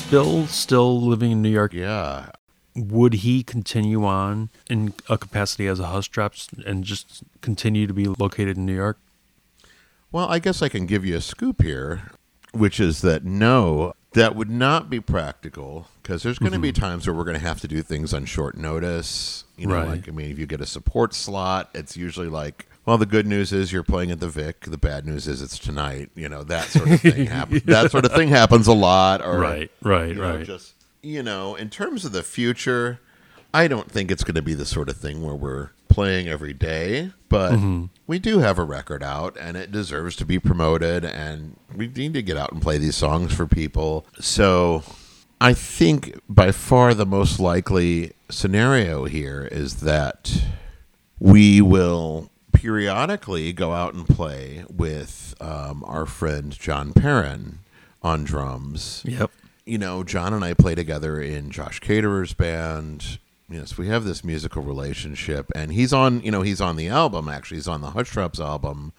[0.08, 1.72] Bill still living in New York?
[1.72, 2.30] yeah
[2.76, 8.06] Would he continue on in a capacity as a Hushdrops and just continue to be
[8.06, 8.98] located in New York?
[10.12, 12.12] Well, I guess I can give you a scoop here,
[12.52, 16.82] which is that no, that would not be practical because there's going to be mm-hmm.
[16.82, 19.44] times where we're going to have to do things on short notice.
[19.56, 19.88] You know, Right.
[19.88, 23.26] like I mean, if you get a support slot, it's usually like, well, the good
[23.26, 24.60] news is you're playing at the Vic.
[24.60, 26.10] The bad news is it's tonight.
[26.14, 27.62] You know, that sort of thing happens.
[27.64, 29.22] That sort of thing happens a lot.
[29.22, 30.46] Or Right, right, you know, right.
[30.46, 30.74] Just
[31.06, 32.98] you know, in terms of the future,
[33.54, 36.52] I don't think it's going to be the sort of thing where we're playing every
[36.52, 37.84] day, but Mm-hmm.
[38.06, 42.12] we do have a record out and it deserves to be promoted and we need
[42.14, 44.04] to get out and play these songs for people.
[44.20, 44.82] So
[45.40, 50.42] I think by far the most likely scenario here is that
[51.20, 57.60] we will periodically go out and play with um, our friend John Perrin
[58.02, 59.30] on drums Yep.
[59.66, 63.18] You know, John and I play together in Josh Caterer's band.
[63.48, 66.22] Yes, we have this musical relationship, and he's on.
[66.22, 67.28] You know, he's on the album.
[67.28, 68.92] Actually, he's on the Hushdrops album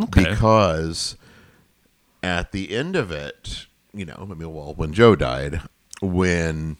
[0.00, 0.24] Okay.
[0.24, 1.16] because
[2.22, 5.62] at the end of it, you know, I mean, well, when Joe died,
[6.00, 6.76] when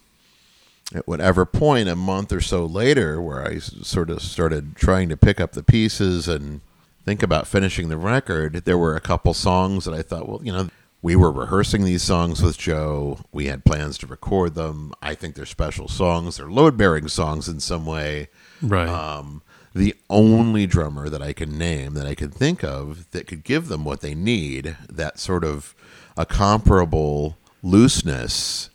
[0.93, 5.17] at whatever point, a month or so later, where I sort of started trying to
[5.17, 6.61] pick up the pieces and
[7.05, 10.51] think about finishing the record, there were a couple songs that I thought, well, you
[10.51, 10.69] know,
[11.01, 13.19] we were rehearsing these songs with Joe.
[13.31, 14.93] We had plans to record them.
[15.01, 16.37] I think they're special songs.
[16.37, 18.27] They're load bearing songs in some way.
[18.61, 18.89] Right.
[18.89, 19.41] Um,
[19.73, 23.67] the only drummer that I can name that I can think of that could give
[23.67, 25.73] them what they need, that sort of
[26.17, 28.69] a comparable looseness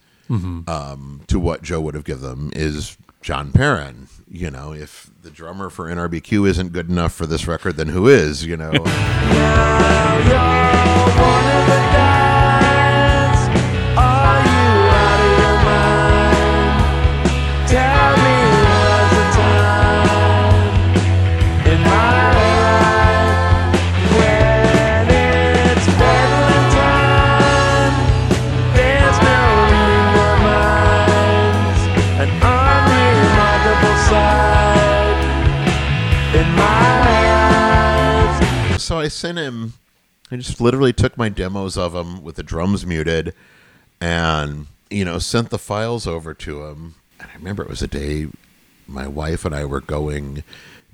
[0.67, 4.09] um, to what Joe would have given them, is John Perrin.
[4.29, 8.09] You know, if the drummer for NRBQ isn't good enough for this record, then who
[8.09, 8.47] is?
[8.47, 8.73] You know,
[39.05, 39.75] I sent him.
[40.31, 43.35] I just literally took my demos of him with the drums muted,
[44.01, 46.95] and you know sent the files over to him.
[47.21, 48.29] And I remember it was a day
[48.87, 50.43] my wife and I were going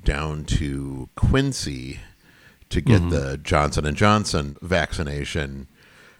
[0.05, 2.01] down to Quincy
[2.71, 5.67] to get the Johnson and Johnson vaccination.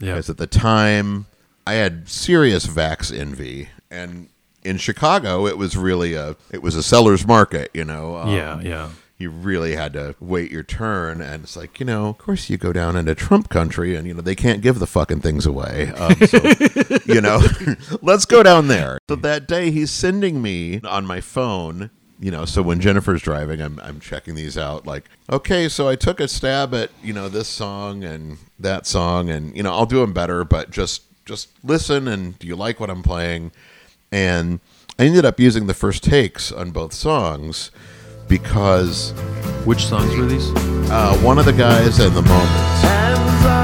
[0.01, 0.15] Yeah.
[0.15, 1.27] Because at the time
[1.67, 4.29] I had serious vax envy, and
[4.63, 7.71] in Chicago it was really a it was a seller's market.
[7.75, 8.17] You know.
[8.17, 8.91] Um, yeah, yeah.
[9.21, 11.21] You really had to wait your turn.
[11.21, 14.15] And it's like you know of course you go down into trump country and you
[14.15, 15.93] know they can't give the fucking things away.
[15.97, 16.41] Um, so,
[17.05, 17.41] you know
[18.03, 18.99] let's go down there.
[19.09, 21.91] So that day he's sending me on my phone
[22.23, 25.97] you know so when jennifer's driving i'm, I'm checking these out like okay so i
[25.97, 29.87] took a stab at you know this song and that song and you know i'll
[29.87, 33.53] do them better but just just listen and do you like what i'm playing?
[34.13, 34.61] And
[34.99, 37.71] i ended up using the first takes on both songs
[38.31, 39.13] because
[39.67, 40.49] Which songs were these?
[40.91, 43.60] uh, one of the guys and the moments.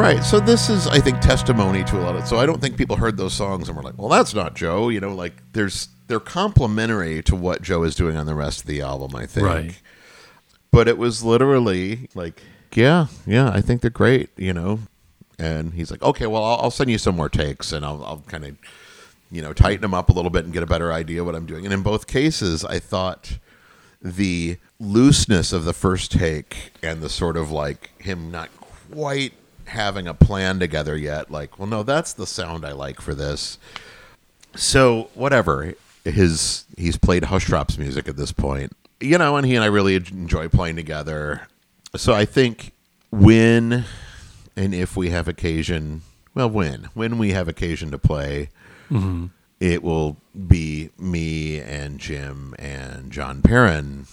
[0.00, 0.24] Right.
[0.24, 2.26] So this is, I think, testimony to a lot of.
[2.26, 4.88] So I don't think people heard those songs and were like, "Well, that's not Joe."
[4.88, 8.66] You know, like there's they're complementary to what Joe is doing on the rest of
[8.66, 9.14] the album.
[9.14, 9.46] I think.
[9.46, 9.82] Right.
[10.70, 12.42] But it was literally like,
[12.72, 14.30] yeah, yeah, I think they're great.
[14.38, 14.80] You know,
[15.38, 18.24] and he's like, okay, well, I'll, I'll send you some more takes, and I'll, I'll
[18.26, 18.56] kind of,
[19.30, 21.46] you know, tighten them up a little bit and get a better idea what I'm
[21.46, 21.66] doing.
[21.66, 23.38] And in both cases, I thought
[24.00, 28.48] the looseness of the first take and the sort of like him not
[28.90, 29.34] quite
[29.70, 33.58] having a plan together yet like well no that's the sound i like for this.
[34.56, 35.74] So whatever.
[36.04, 39.96] His he's played hushdrops music at this point you know and he and i really
[39.96, 41.46] enjoy playing together.
[41.96, 42.72] So i think
[43.10, 43.84] when
[44.56, 46.02] and if we have occasion
[46.34, 48.50] well when when we have occasion to play
[48.90, 49.26] mm-hmm.
[49.58, 50.16] it will
[50.46, 54.06] be me and jim and john perrin.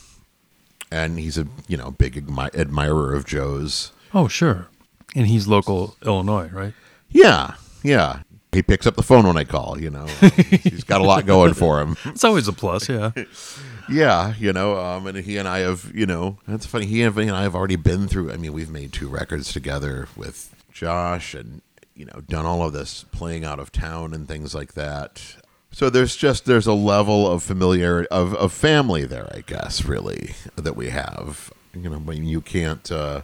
[0.90, 3.92] And he's a you know big admi- admirer of joe's.
[4.14, 4.68] Oh, sure.
[5.16, 6.74] And he's local Illinois, right?
[7.10, 7.54] yeah
[7.84, 8.20] yeah
[8.52, 10.06] he picks up the phone when i call you know
[10.64, 13.12] he's got a lot going for him It's always a plus, yeah.
[13.90, 16.86] Yeah, you know, um, and he and I have, you know, that's funny.
[16.86, 18.34] He and I have already been through.
[18.34, 21.62] I mean, we've made two records together with Josh, and
[21.96, 25.38] you know, done all of this playing out of town and things like that.
[25.72, 30.36] So there's just there's a level of familiarity of, of family there, I guess, really
[30.58, 31.54] that we have.
[31.74, 32.92] You know, I mean, you can't.
[32.92, 33.22] Uh,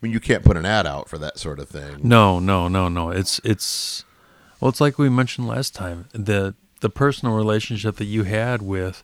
[0.00, 2.00] mean, you can't put an ad out for that sort of thing.
[2.02, 3.10] No, no, no, no.
[3.10, 4.04] It's it's
[4.60, 6.08] well, it's like we mentioned last time.
[6.12, 9.02] The the personal relationship that you had with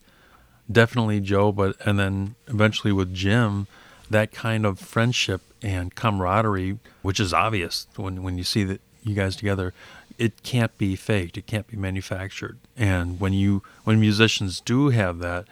[0.70, 3.66] definitely Joe, but and then eventually with Jim,
[4.10, 9.14] that kind of friendship and camaraderie, which is obvious when when you see that you
[9.14, 9.74] guys together,
[10.18, 11.36] it can't be faked.
[11.36, 12.58] It can't be manufactured.
[12.76, 15.46] And when you when musicians do have that,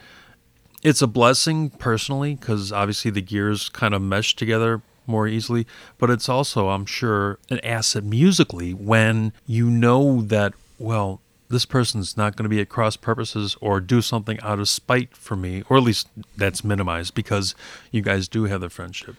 [0.81, 5.65] it's a blessing personally because obviously the gears kind of mesh together more easily
[5.97, 12.17] but it's also i'm sure an asset musically when you know that well, this person's
[12.17, 15.63] not going to be at cross purposes or do something out of spite for me,
[15.69, 17.55] or at least that's minimized because
[17.91, 19.15] you guys do have the friendship.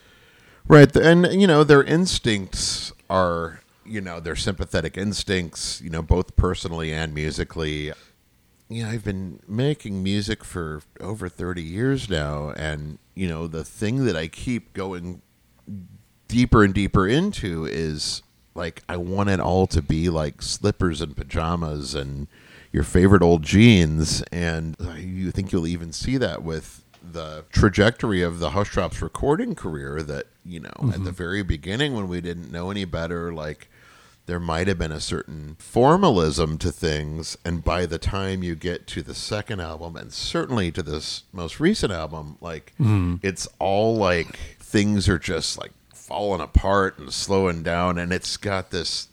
[0.67, 6.37] Right, and you know their instincts are, you know, their sympathetic instincts, you know, both
[6.37, 7.93] personally and musically.
[8.69, 13.63] You know, I've been making music for over 30 years now and, you know, the
[13.63, 15.21] thing that I keep going
[16.29, 18.23] deeper and deeper into is
[18.55, 22.29] like I want it all to be like slippers and pajamas and
[22.73, 24.23] your favorite old jeans.
[24.33, 30.03] And you think you'll even see that with the trajectory of the Hushdrops recording career
[30.03, 31.11] that, you know, at the mm-hmm.
[31.11, 33.69] very beginning when we didn't know any better, like
[34.27, 37.37] there might have been a certain formalism to things.
[37.45, 41.61] And by the time you get to the second album, and certainly to this most
[41.61, 42.73] recent album, like
[43.23, 47.99] it's all like things are just like falling apart and slowing down.
[47.99, 49.09] And it's got this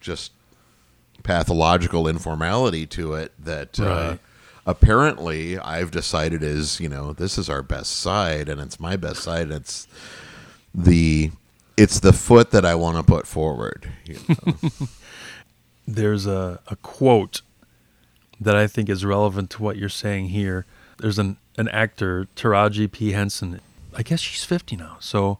[0.00, 0.32] just
[1.22, 4.16] pathological informality to it that uh,
[4.66, 9.22] apparently I've decided is you know this is our best side and it's my best
[9.22, 9.50] side.
[9.50, 9.86] It's
[10.74, 11.30] the
[11.76, 13.90] it's the foot that I want to put forward.
[14.04, 14.54] you know.
[15.86, 17.42] There's a, a quote
[18.40, 20.66] that I think is relevant to what you're saying here.
[20.98, 23.12] There's an, an actor, Taraji P.
[23.12, 23.60] Henson.
[23.94, 24.96] I guess she's 50 now.
[25.00, 25.38] So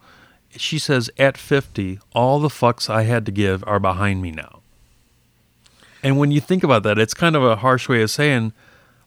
[0.57, 4.61] she says, At 50, all the fucks I had to give are behind me now.
[6.03, 8.53] And when you think about that, it's kind of a harsh way of saying,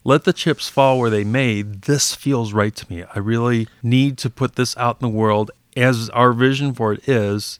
[0.07, 1.61] let the chips fall where they may.
[1.61, 3.03] This feels right to me.
[3.13, 7.07] I really need to put this out in the world as our vision for it
[7.07, 7.59] is.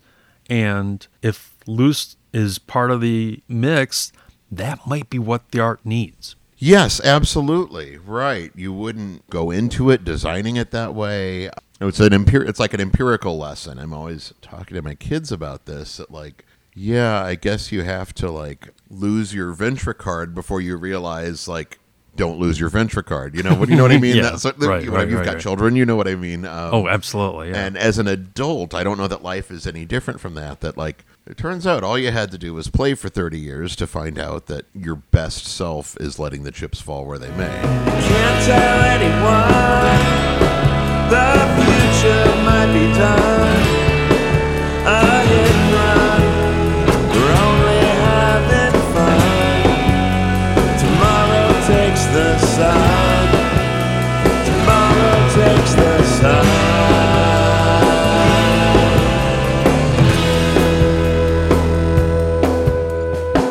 [0.49, 4.11] And if loose is part of the mix,
[4.51, 6.35] that might be what the art needs.
[6.57, 7.97] Yes, absolutely.
[7.97, 8.51] Right.
[8.55, 11.51] You wouldn't go into it designing it that way.
[11.79, 13.77] It's an empir- it's like an empirical lesson.
[13.77, 16.43] I'm always talking to my kids about this that like
[16.73, 21.79] yeah, I guess you have to like lose your venture card before you realize like
[22.17, 23.33] don't lose your venture card.
[23.35, 24.17] You know what you know what I mean?
[24.17, 25.41] Yeah, That's what, right, you- right, you've right, got right.
[25.41, 26.43] children, you know what I mean.
[26.45, 27.49] Um, Oh, absolutely.
[27.51, 27.65] Yeah.
[27.65, 30.59] and as an adult, I don't know that life is any different from that.
[30.59, 33.75] That, like, it turns out all you had to do was play for 30 years
[33.77, 37.47] to find out that your best self is letting the chips fall where they may.
[37.61, 40.17] Can't tell anyone
[41.09, 43.63] the future might be done.
[44.87, 45.16] A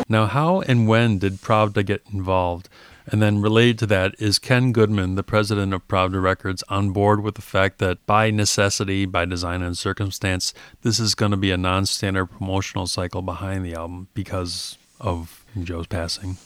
[0.08, 2.68] Now, how and when did Pravda get involved?
[3.06, 7.22] And then related to that, is Ken Goodman, the president of Pravda Records, on board
[7.22, 10.52] with the fact that by necessity, by design and circumstance,
[10.82, 15.44] this is going to be a non standard promotional cycle behind the album because of
[15.62, 16.38] Joe's passing?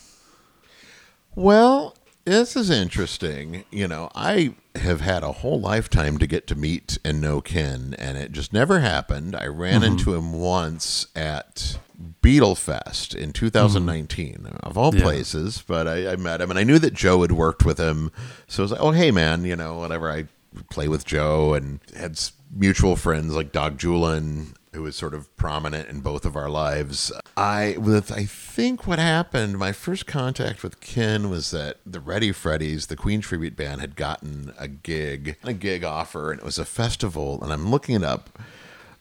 [1.35, 3.65] Well, this is interesting.
[3.71, 7.95] You know, I have had a whole lifetime to get to meet and know Ken,
[7.99, 9.35] and it just never happened.
[9.35, 9.93] I ran mm-hmm.
[9.93, 11.79] into him once at
[12.23, 14.57] Beatle Fest in 2019, mm-hmm.
[14.63, 15.03] of all Yeah.
[15.03, 18.13] places, but I, I met him, and I knew that Joe had worked with him.
[18.47, 20.11] So I was like, oh, hey, man, you know, whatever.
[20.11, 20.27] I
[20.71, 22.21] play with Joe and had
[22.55, 27.13] mutual friends like Doug Julin, who was sort of prominent in both of our lives.
[27.37, 32.33] I with I think what happened, my first contact with Ken was that the Ready
[32.33, 36.59] Freddies, the Queen tribute band, had gotten a gig, a gig offer, and it was
[36.59, 37.43] a festival.
[37.43, 38.39] And I'm looking it up.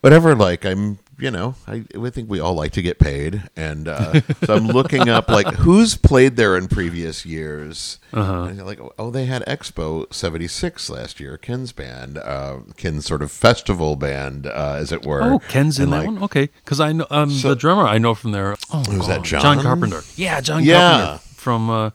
[0.02, 3.88] Whatever, like I'm, you know, I, I think we all like to get paid, and
[3.88, 8.00] uh, so I'm looking up like who's played there in previous years.
[8.14, 8.44] Uh-huh.
[8.44, 11.38] And like, oh, they had Expo '76 last year.
[11.38, 15.22] Ken's band, uh, Ken's sort of festival band, uh, as it were.
[15.22, 16.24] Oh, Ken's in And, that one?
[16.24, 16.50] Okay.
[16.64, 18.56] Because I know um, So- the drummer I know from there.
[18.74, 19.42] Oh, Who's that, God.
[19.42, 19.62] John?
[19.62, 20.02] Carpenter.
[20.16, 20.78] Yeah, John Yeah.
[21.20, 21.90] Carpenter from uh,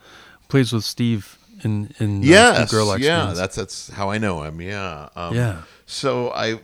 [0.48, 3.38] plays with Steve in, in uh, Yes, Steve Gerlach's yeah, bands.
[3.38, 4.60] that's that's how I know him.
[4.60, 5.62] Yeah, um, Yeah.
[5.86, 6.60] So I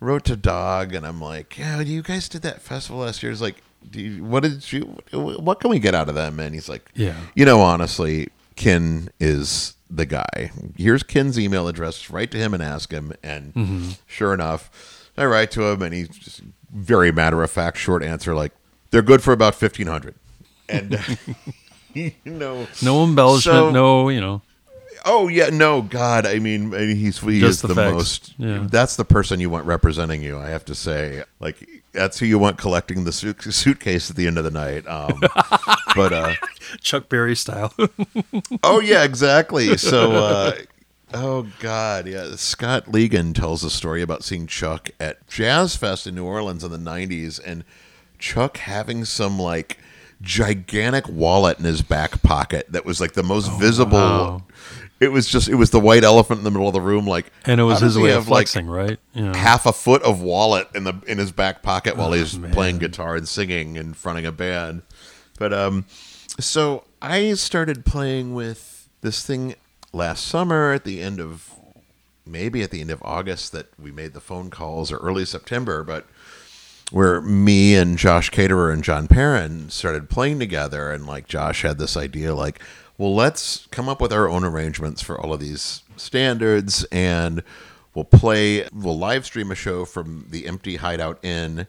[0.00, 3.42] wrote to Dog, and I'm like, "Yeah, you guys did that festival last year." He's
[3.42, 4.82] like, Do you, "What did you?
[5.12, 7.16] What can we get out of them?" And he's like, Yeah.
[7.34, 10.50] you know, honestly, Ken is the guy.
[10.76, 12.10] Here's Ken's email address.
[12.10, 13.90] Write to him and ask him." And Mm-hmm.
[14.06, 14.70] sure enough,
[15.16, 16.42] I write to him, and he's just
[16.72, 18.52] very matter of fact, short answer, like,
[18.90, 20.14] "They're good for about fifteen hundred.
[20.68, 20.98] And
[21.94, 24.42] you know, No embellishment, So- no, you know.
[25.04, 26.26] Oh yeah, no, God.
[26.26, 28.34] I mean, I mean, he's he Just is the the, most.
[28.38, 28.66] Yeah.
[28.70, 30.38] That's the person you want representing you.
[30.38, 34.26] I have to say, like that's who you want collecting the suit, suitcase at the
[34.26, 34.86] end of the night.
[34.86, 35.20] Um,
[35.96, 36.34] but uh,
[36.80, 37.74] Chuck Berry style.
[38.62, 39.76] oh yeah, exactly.
[39.76, 40.52] So, uh,
[41.14, 42.36] oh God, yeah.
[42.36, 46.70] Scott Ligon tells a story about seeing Chuck at Jazz Fest in New Orleans in
[46.70, 47.64] the '90s, and
[48.18, 49.78] Chuck having some like
[50.22, 53.98] gigantic wallet in his back pocket that was like the most visible.
[53.98, 54.42] wow.
[55.00, 57.32] It was just it was the white elephant in the middle of the room, like
[57.46, 58.98] And it was his way of have, like, flexing, right?
[59.14, 59.34] Yeah.
[59.34, 62.52] half a foot of wallet in the in his back pocket while Oh, he's man.
[62.52, 64.82] playing guitar and singing and fronting a band.
[65.38, 65.86] But um,
[66.38, 69.54] so I started playing with this thing
[69.92, 71.50] last summer at the end of
[72.26, 75.82] maybe at the end of August that we made the phone calls or early September,
[75.82, 76.06] but
[76.92, 81.78] where me and Josh Caterer and John Perrin started playing together and like Josh had
[81.78, 82.60] this idea like,
[83.00, 87.42] well, let's come up with our own arrangements for all of these standards and
[87.94, 91.66] we'll play we'll live stream a show from the empty hideout inn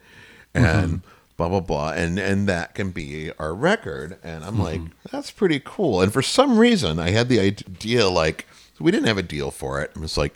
[0.53, 1.09] and mm-hmm.
[1.37, 4.17] blah blah blah and and that can be our record.
[4.21, 4.61] And i'm mm-hmm.
[4.61, 6.01] like that's pretty cool.
[6.01, 8.45] And for some reason i had the idea like
[8.77, 9.91] we didn't have a deal for it.
[9.95, 10.35] I'm just like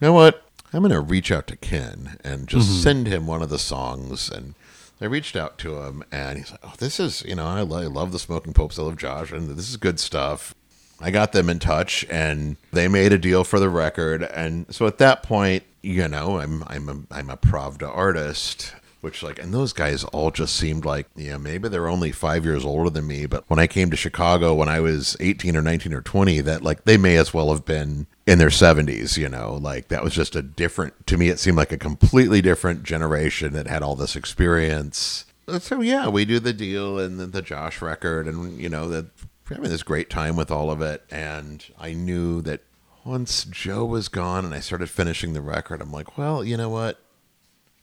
[0.00, 0.44] you know what?
[0.72, 2.80] I'm going to reach out to Ken and just mm-hmm.
[2.80, 4.30] send him one of the songs.
[4.30, 4.54] And
[5.02, 7.82] I reached out to him, and he's like, "Oh, this is you know, I, lo-
[7.82, 8.78] I love the Smoking Popes.
[8.78, 10.54] I love Josh, and this is good stuff."
[11.00, 14.22] I got them in touch, and they made a deal for the record.
[14.22, 18.72] And so at that point, you know, I'm I'm a, I'm a Pravda artist.
[19.02, 22.64] Which like, and those guys all just seemed like, yeah, maybe they're only five years
[22.64, 23.26] older than me.
[23.26, 26.62] But when I came to Chicago when I was 18 or 19 or 20, that
[26.62, 30.14] like they may as well have been in their 70s, you know, like that was
[30.14, 33.96] just a different, to me, it seemed like a completely different generation that had all
[33.96, 35.24] this experience.
[35.58, 39.06] So yeah, we do the deal and the, the Josh record, and you know that
[39.48, 41.02] having this great time with all of it.
[41.10, 42.60] And I knew that
[43.04, 46.68] once Joe was gone and I started finishing the record, I'm like, well, you know
[46.68, 47.00] what?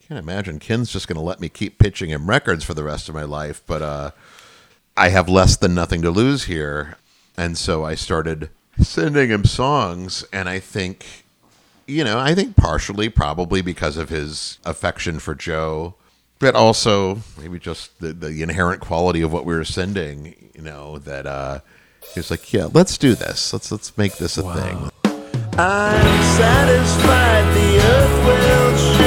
[0.09, 3.09] Can't imagine Ken's just going to let me keep pitching him records for the rest
[3.09, 4.09] of my life, but uh,
[4.97, 6.97] I have less than nothing to lose here,
[7.37, 8.49] and so I started
[8.81, 11.25] sending him songs, and I think
[11.85, 15.93] you know, I think partially probably because of his affection for Joe,
[16.39, 20.97] but also maybe just the, the inherent quality of what we were sending, you know,
[20.97, 21.59] that uh
[22.15, 23.53] he was like, Yeah, let's do this.
[23.53, 24.89] Let's let's make this a thing.
[25.53, 28.98] I'm satisfied the earth will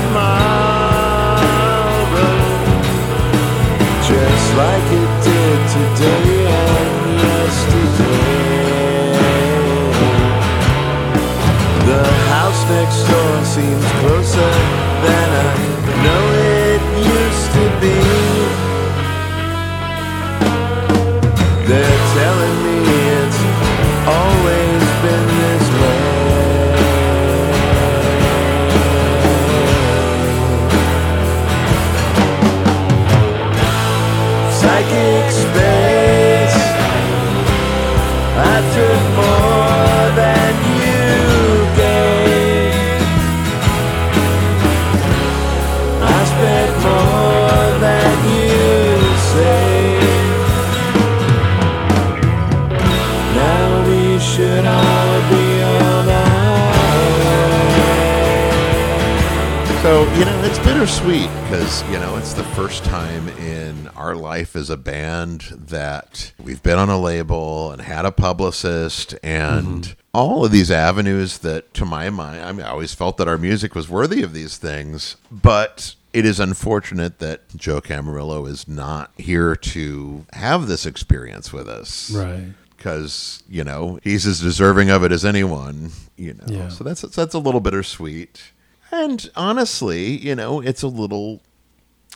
[0.00, 1.36] tomorrow.
[4.10, 6.30] Just like it did today
[6.62, 6.94] and
[7.26, 8.30] yesterday.
[11.90, 14.52] The house next door seems closer
[15.04, 15.52] than I
[16.04, 16.24] know
[16.66, 16.82] it
[17.16, 17.98] used to be.
[21.68, 22.09] They're
[60.20, 64.68] you know, it's bittersweet because, you know, it's the first time in our life as
[64.68, 69.92] a band that we've been on a label and had a publicist and mm-hmm.
[70.12, 73.38] all of these avenues that, to my mind, I mean, I always felt that our
[73.38, 75.16] music was worthy of these things.
[75.30, 81.66] But it is unfortunate that Joe Camarillo is not here to have this experience with
[81.66, 82.52] us Right.
[82.76, 85.92] because you know he's as deserving of it as anyone.
[86.18, 86.68] You know, Yeah.
[86.68, 88.42] so that's that's a little bittersweet.
[88.92, 91.40] And honestly, you know, it's a little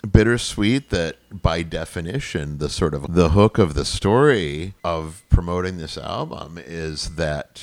[0.04, 5.96] bittersweet that by definition the sort of the hook of the story of promoting this
[5.96, 7.62] album is that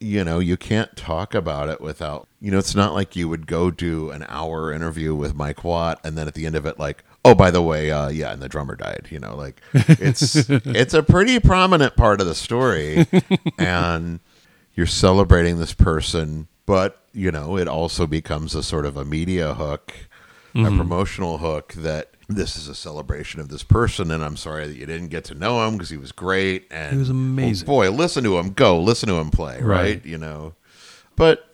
[0.00, 3.46] you know you can't talk about it without you know it's not like you would
[3.46, 6.78] go do an hour interview with mike watt and then at the end of it
[6.78, 10.34] like oh by the way uh yeah and the drummer died you know like it's
[10.48, 13.06] it's a pretty prominent part of the story
[13.58, 14.18] and
[14.74, 19.54] you're celebrating this person but you know it also becomes a sort of a media
[19.54, 19.92] hook
[20.54, 20.76] a mm-hmm.
[20.76, 24.86] promotional hook that this is a celebration of this person and i'm sorry that you
[24.86, 27.66] didn't get to know him because he was great and He was amazing.
[27.68, 30.06] oh boy listen to him go listen to him play right, Right.
[30.06, 30.54] you know.
[31.16, 31.48] But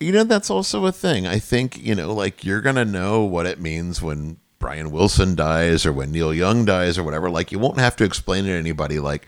[0.00, 1.26] you know that's also a thing.
[1.26, 5.86] I think you know like you're gonna know what it means when brian wilson dies
[5.86, 7.30] or when neil young dies or whatever.
[7.30, 9.26] Like you won't have to explain it to anybody like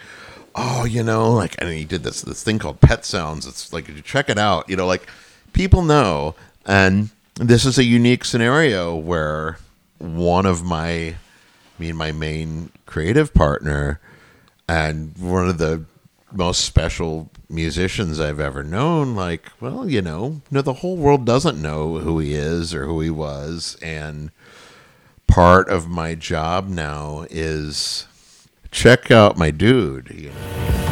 [0.54, 3.46] oh you know like and he did this this thing called pet sounds.
[3.46, 5.08] It's like if you check it out you know like
[5.52, 6.34] people know
[6.66, 9.58] and this is a unique scenario where
[9.98, 11.14] one of my
[11.78, 14.00] me and my main creative partner
[14.68, 15.84] and one of the
[16.32, 21.60] most special musicians I've ever known, like, well, you know, no, the whole world doesn't
[21.60, 23.76] know who he is or who he was.
[23.82, 24.30] And
[25.26, 28.06] part of my job now is
[28.70, 30.10] check out my dude.
[30.14, 30.89] You know?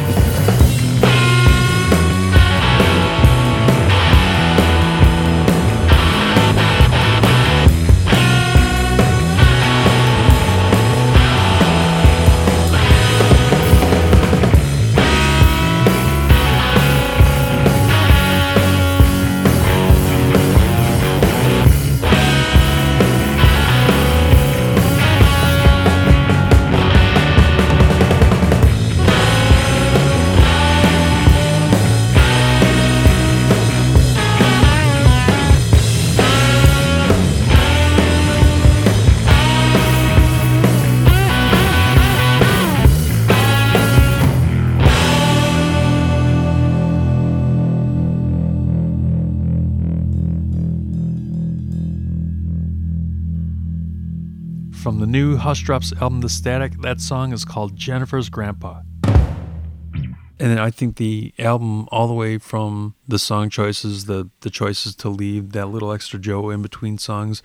[55.19, 58.83] New Hushdrops album, The Static, that song is called Jennifer's Grandpa.
[59.03, 64.49] And then I think the album, all the way from the song choices, the, the
[64.49, 67.43] choices to leave, that little extra Joe in between songs,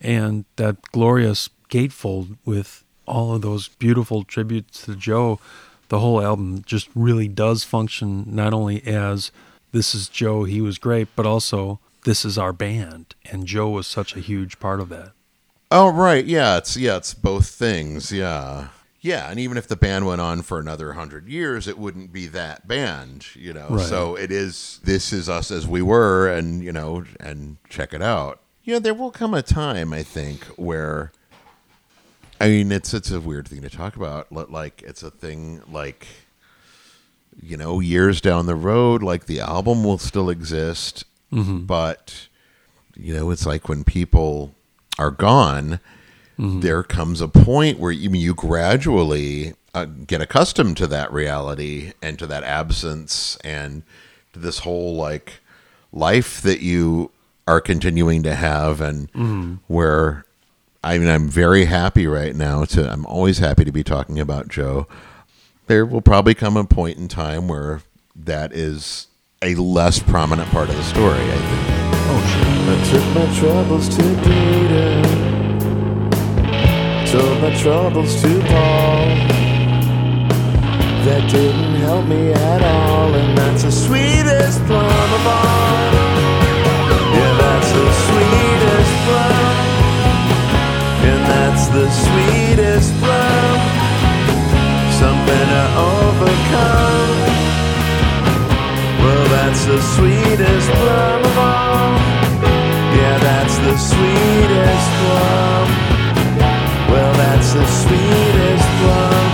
[0.00, 5.40] and that glorious gatefold with all of those beautiful tributes to Joe,
[5.88, 9.32] the whole album just really does function not only as
[9.72, 13.16] this is Joe, he was great, but also this is our band.
[13.24, 15.15] And Joe was such a huge part of that.
[15.70, 18.68] Oh right, yeah, it's yeah, it's both things, yeah.
[19.00, 22.26] Yeah, and even if the band went on for another hundred years, it wouldn't be
[22.26, 23.68] that band, you know.
[23.70, 23.86] Right.
[23.86, 28.02] So it is this is us as we were and you know, and check it
[28.02, 28.40] out.
[28.64, 31.12] Yeah, there will come a time, I think, where
[32.40, 34.32] I mean it's it's a weird thing to talk about.
[34.32, 36.08] Like it's a thing like
[37.40, 41.60] you know, years down the road, like the album will still exist, mm-hmm.
[41.60, 42.26] but
[42.96, 44.55] you know, it's like when people
[44.98, 45.80] are gone,
[46.38, 52.18] there comes a point where you, you gradually uh, get accustomed to that reality and
[52.18, 53.82] to that absence and
[54.34, 55.34] to this whole like
[55.92, 57.10] life that you
[57.46, 59.08] are continuing to have and
[59.66, 60.24] where
[60.84, 64.48] I mean I'm very happy right now to I'm always happy to be talking about
[64.48, 64.86] Joe.
[65.68, 67.80] There will probably come a point in time where
[68.14, 69.06] that is
[69.42, 71.75] a less prominent part of the story, I think.
[72.08, 75.02] I took my troubles to Peter,
[77.10, 79.06] told my troubles to Paul.
[81.04, 85.92] That didn't help me at all, and that's the sweetest plum of all.
[87.16, 89.56] Yeah, that's the sweetest plum,
[91.10, 93.58] and that's the sweetest plum.
[95.02, 97.14] Something to overcome.
[99.02, 101.25] Well, that's the sweetest plum
[103.96, 105.66] sweetest plum.
[106.90, 109.28] Well, that's the sweetest plum.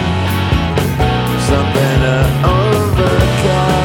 [1.50, 2.16] Something to
[2.58, 3.82] overcome.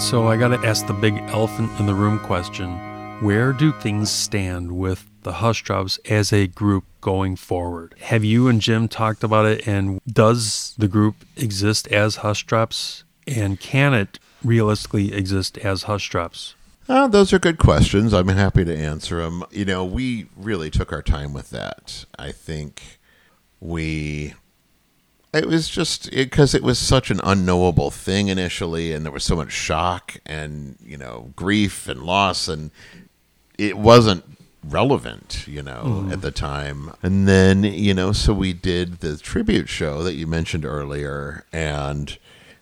[0.00, 2.93] So I got to ask the big elephant in the room question.
[3.24, 7.94] Where do things stand with the Hushdrops as a group going forward?
[8.00, 9.66] Have you and Jim talked about it?
[9.66, 13.04] And does the group exist as Hushdrops?
[13.26, 16.52] And can it realistically exist as Hushdrops?
[16.86, 18.12] Uh, those are good questions.
[18.12, 19.42] I'm happy to answer them.
[19.50, 22.04] You know, we really took our time with that.
[22.18, 22.98] I think
[23.58, 24.34] we.
[25.32, 29.34] It was just because it, was such an unknowable thing initially, and there was so
[29.34, 32.70] much shock and, you know, grief and loss, and
[33.58, 34.24] it wasn't
[34.62, 36.12] relevant, you know, mm-hmm.
[36.12, 36.92] at the time.
[37.02, 42.16] And then, you know, so we did the tribute show that you mentioned earlier, and,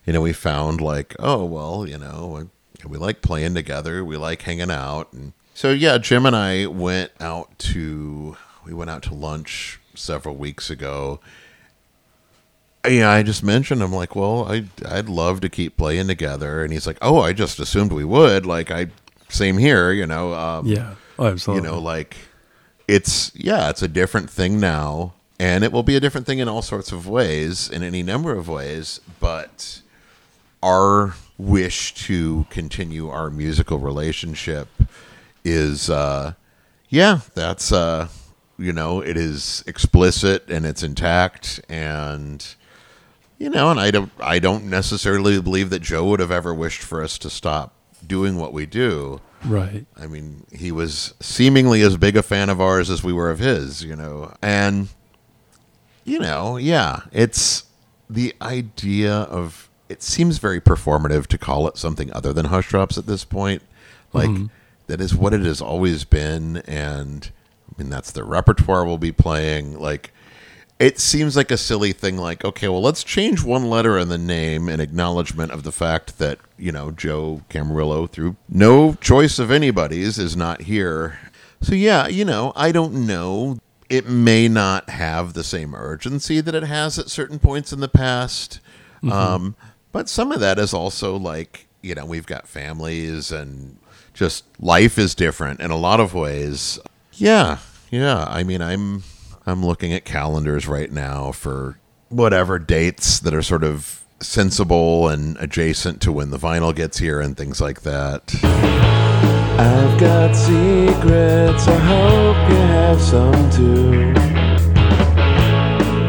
[0.05, 2.49] you know, we found like, oh, well, you know,
[2.85, 5.13] we like playing together, we like hanging out.
[5.13, 8.35] And so, yeah, Jim and I went out to,
[8.65, 11.19] we went out to lunch several weeks ago.
[12.85, 16.73] Yeah, I just mentioned I'm like, well, I I'd love to keep playing together, and
[16.73, 18.45] he's like, oh, I just assumed we would.
[18.45, 18.87] Like, I
[19.33, 20.33] same here, you know.
[20.33, 21.67] Um, Yeah, oh, absolutely.
[21.67, 22.17] you know like
[22.87, 26.47] it's yeah it's a different thing now and it will be a different thing in
[26.49, 29.81] all sorts of ways in any number of ways but
[30.61, 34.67] our wish to continue our musical relationship
[35.45, 36.33] is uh
[36.89, 38.07] yeah that's uh
[38.57, 42.55] you know it is explicit and it's intact and
[43.39, 46.81] you know and i don't i don't necessarily believe that joe would have ever wished
[46.81, 47.73] for us to stop
[48.07, 49.85] doing what we do right.
[49.97, 53.39] I mean, he was seemingly as big a fan of ours as we were of
[53.39, 54.33] his, you know.
[54.41, 54.89] And,
[56.03, 57.65] you know, yeah, it's
[58.09, 63.05] the idea of it seems very performative to call it something other than Hushdrops at
[63.05, 63.61] this point.
[64.11, 64.45] Like mm-hmm.
[64.87, 67.31] that is what it has always been, and
[67.69, 69.79] I mean that's the repertoire we'll be playing.
[69.79, 70.13] Like
[70.79, 72.17] it seems like a silly thing.
[72.17, 76.17] Like okay, well let's change one letter in the name in acknowledgement of the fact
[76.19, 81.19] that you know Joe Camarillo, through no choice of anybody's, is not here.
[81.61, 83.59] So yeah, you know I don't know.
[83.89, 87.87] It may not have the same urgency that it has at certain points in the
[87.87, 88.59] past.
[89.11, 89.55] Um,
[89.91, 93.77] but some of that is also like, you know, we've got families and
[94.13, 96.79] just life is different in a lot of ways.
[97.13, 97.59] Yeah.
[97.91, 98.25] Yeah.
[98.25, 99.03] I mean, I'm
[99.45, 101.77] I'm looking at calendars right now for
[102.09, 107.19] whatever dates that are sort of sensible and adjacent to when the vinyl gets here
[107.19, 108.33] and things like that.
[109.59, 114.13] I've got secrets, I hope you have some too.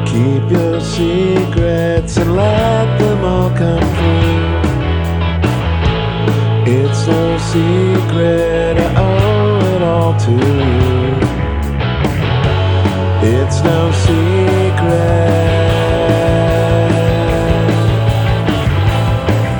[0.07, 4.55] Keep your secrets and let them all come through.
[6.73, 11.24] It's no secret, I owe it all to you.
[13.27, 15.15] It's no secret.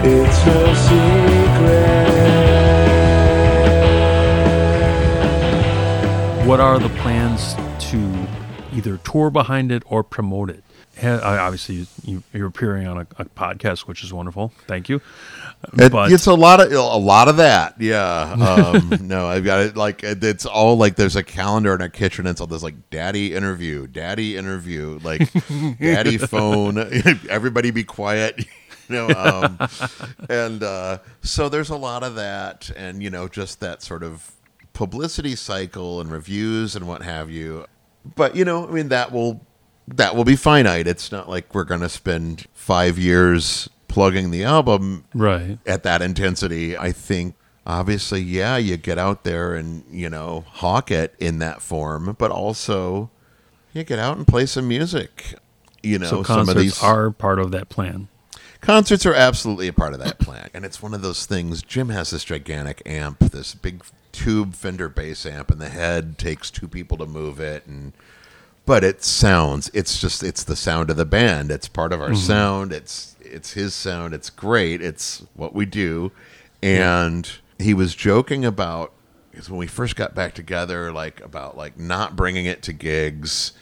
[0.05, 2.05] It's no secret.
[6.47, 7.55] What are the plans
[7.89, 8.29] to
[8.75, 10.63] either tour behind it or promote it?
[11.01, 14.53] Ha- Obviously, you, you're appearing on a, a podcast, which is wonderful.
[14.67, 15.01] Thank you.
[15.79, 17.81] It, But- it's a lot of a lot of that.
[17.81, 18.03] Yeah.
[18.33, 19.77] Um, no, I've got it.
[19.77, 22.27] Like it- it's all like there's a calendar in our kitchen.
[22.27, 25.33] And it's all this like daddy interview, daddy interview, like
[25.81, 26.79] daddy phone.
[27.29, 28.45] Everybody be quiet.
[28.89, 29.59] You know, um,
[30.29, 34.31] and uh, so there's a lot of that, and you know, just that sort of
[34.75, 37.65] publicity cycle and reviews and what have you.
[38.17, 39.41] But you know, I mean, that will
[39.89, 40.87] that will be finite.
[40.87, 45.59] It's not like we're going to spend five years plugging the album Right.
[45.67, 46.77] at that intensity.
[46.77, 47.35] I think
[47.67, 52.31] obviously, yeah, you get out there and you know hawk it in that form, but
[52.31, 53.11] also
[53.73, 55.35] you get out and play some music.
[55.83, 58.09] You know, So some of concerts these are part of that plan.
[58.63, 61.63] concerts are absolutely a part of that plan, and it's one of those things.
[61.63, 66.51] Jim has this gigantic amp, this big tube Fender bass amp, and the head takes
[66.51, 67.93] two people to move it, and
[68.67, 69.71] but it sounds.
[69.75, 71.51] It's just it's the sound of the band.
[71.51, 72.17] It's part of our mm-hmm.
[72.17, 72.73] sound.
[72.73, 74.15] It's it's his sound.
[74.15, 74.81] It's great.
[74.81, 76.13] It's what we do,
[76.63, 78.93] and he was joking about
[79.31, 83.53] because when we first got back together, like about like not bringing it to gigs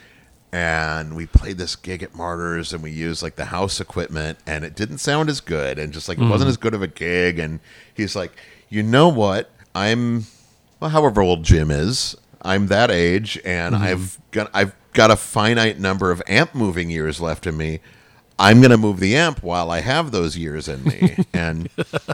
[0.52, 4.64] and we played this gig at Martyrs and we used like the house equipment and
[4.64, 6.48] it didn't sound as good and just like it wasn't mm-hmm.
[6.50, 7.58] as good of a gig and
[7.94, 8.32] he's like,
[8.68, 9.50] "You know what?
[9.74, 10.26] I'm
[10.78, 13.84] well however old Jim is, I'm that age and mm-hmm.
[13.84, 17.80] I've got I've got a finite number of amp moving years left in me.
[18.38, 21.68] I'm going to move the amp while I have those years in me." and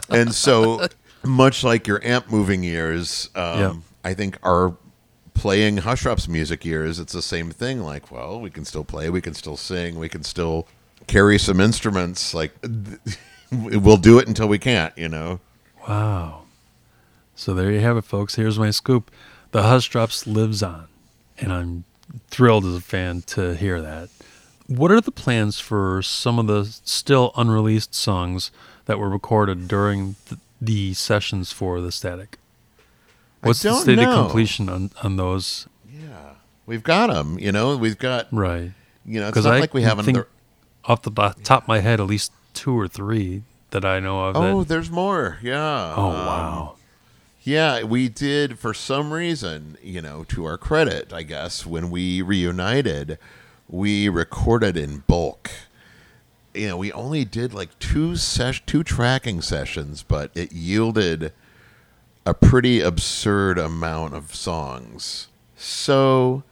[0.09, 0.87] and so
[1.23, 3.73] much like your amp moving years, um, Yeah.
[4.03, 4.75] I think our
[5.33, 7.81] playing Hushdrops music years, it's the same thing.
[7.81, 10.67] Like, well, we can still play, we can still sing, we can still
[11.07, 12.33] carry some instruments.
[12.33, 12.53] Like,
[13.51, 15.39] we'll do it until we can't, you know?
[15.87, 16.43] Wow.
[17.35, 18.35] So there you have it, folks.
[18.35, 19.11] Here's my scoop.
[19.51, 20.87] The Hushdrops lives on,
[21.37, 21.85] and I'm
[22.29, 24.09] thrilled as a fan to hear that.
[24.67, 28.51] What are the plans for some of the still unreleased songs
[28.85, 32.37] that were recorded during th- the sessions for the Static?
[33.41, 34.11] What's the state know.
[34.11, 35.67] of completion on, on those?
[35.91, 36.33] Yeah.
[36.65, 37.77] We've got them, you know?
[37.77, 38.71] We've got, Right.
[39.05, 40.27] you know, it's Because not I like we have think another.
[40.85, 41.11] off the
[41.43, 44.35] top of my head, at least two or three that I know of.
[44.35, 45.37] Oh, that, there's more.
[45.41, 45.93] Yeah.
[45.95, 46.75] oh Um, wow.
[47.43, 52.21] Yeah, we did for some reason, you know, to our credit, I guess, when we
[52.21, 53.17] reunited,
[53.69, 55.49] we recorded in bulk.
[56.53, 61.31] You know, we only did like two sesh two tracking sessions, but it yielded
[62.25, 65.29] a pretty absurd amount of songs.
[65.55, 66.43] So,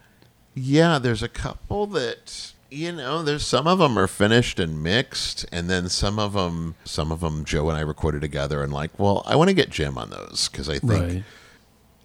[0.55, 5.45] yeah, there's a couple that you know, there's some of them are finished and mixed,
[5.51, 8.97] and then some of them, some of them, Joe and I recorded together, and like,
[8.99, 11.23] well, I want to get Jim on those because I think Right.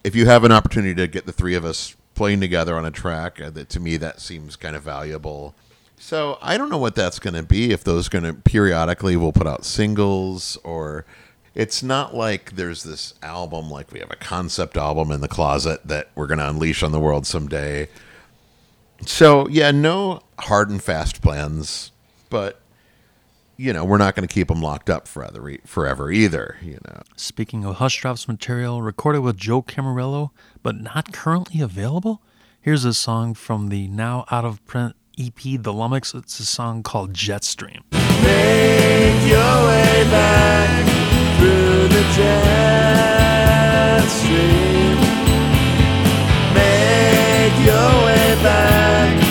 [0.04, 2.90] if you have an opportunity to get the three of us playing together on a
[2.90, 5.54] track, uh, that to me that seems kind of valuable.
[5.98, 7.70] So I don't know what that's going to be.
[7.72, 11.04] If those going to periodically we'll put out singles, or
[11.54, 15.86] it's not like there's this album like we have a concept album in the closet
[15.86, 17.88] that we're going to unleash on the world someday.
[19.06, 21.92] So yeah, no hard and fast plans,
[22.30, 22.60] but
[23.56, 26.56] you know we're not going to keep them locked up forever, forever either.
[26.62, 27.02] You know.
[27.16, 30.30] Speaking of Hushdrops material recorded with Joe Camarillo,
[30.62, 32.22] but not currently available,
[32.60, 36.14] here's a song from the now out of print EP The Lummox.
[36.14, 37.82] It's a song called Jetstream.
[37.92, 40.86] Make your way back
[41.38, 44.98] through the jet stream.
[47.64, 49.21] Your way back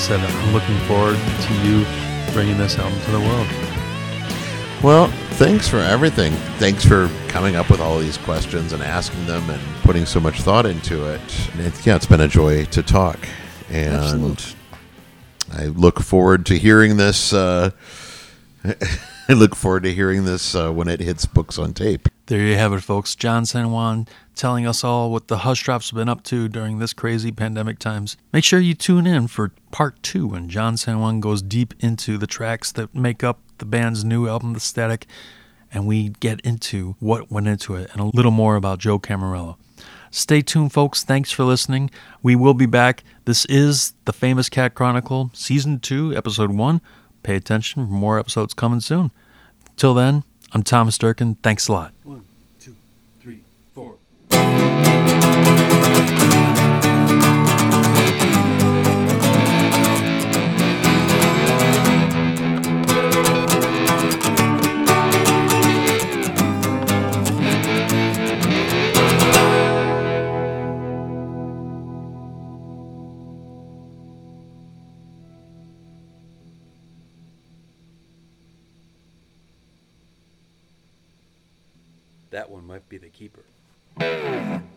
[0.00, 1.84] said, I'm looking forward to you
[2.32, 3.46] bringing this album to the world.
[4.82, 6.32] Well, thanks for everything.
[6.58, 10.40] Thanks for coming up with all these questions and asking them and putting so much
[10.40, 11.20] thought into it.
[11.52, 13.18] And it's, yeah, it's been a joy to talk.
[13.68, 14.56] And Absolutely.
[15.52, 17.34] I look forward to hearing this.
[17.34, 17.70] Uh,
[18.64, 22.08] I look forward to hearing this uh, when it hits books on tape.
[22.30, 23.16] There you have it, folks.
[23.16, 24.06] John San Juan
[24.36, 28.16] telling us all what the Hushdrops have been up to during this crazy pandemic times.
[28.32, 32.18] Make sure you tune in for part two when John San Juan goes deep into
[32.18, 35.08] the tracks that make up the band's new album, The Static,
[35.72, 39.56] and we get into what went into it and a little more about Joe Camarillo.
[40.12, 41.02] Stay tuned, folks.
[41.02, 41.90] Thanks for listening.
[42.22, 43.02] We will be back.
[43.24, 46.80] This is The Famous Cat Chronicle, Season 2, Episode 1.
[47.24, 49.10] Pay attention for more episodes coming soon.
[49.76, 50.22] Till then,
[50.52, 51.36] I'm Thomas Durkin.
[51.36, 51.92] Thanks a lot.
[52.04, 52.24] One,
[52.60, 52.74] two,
[53.20, 53.40] three,
[53.74, 53.94] four.
[84.00, 84.69] Yeah.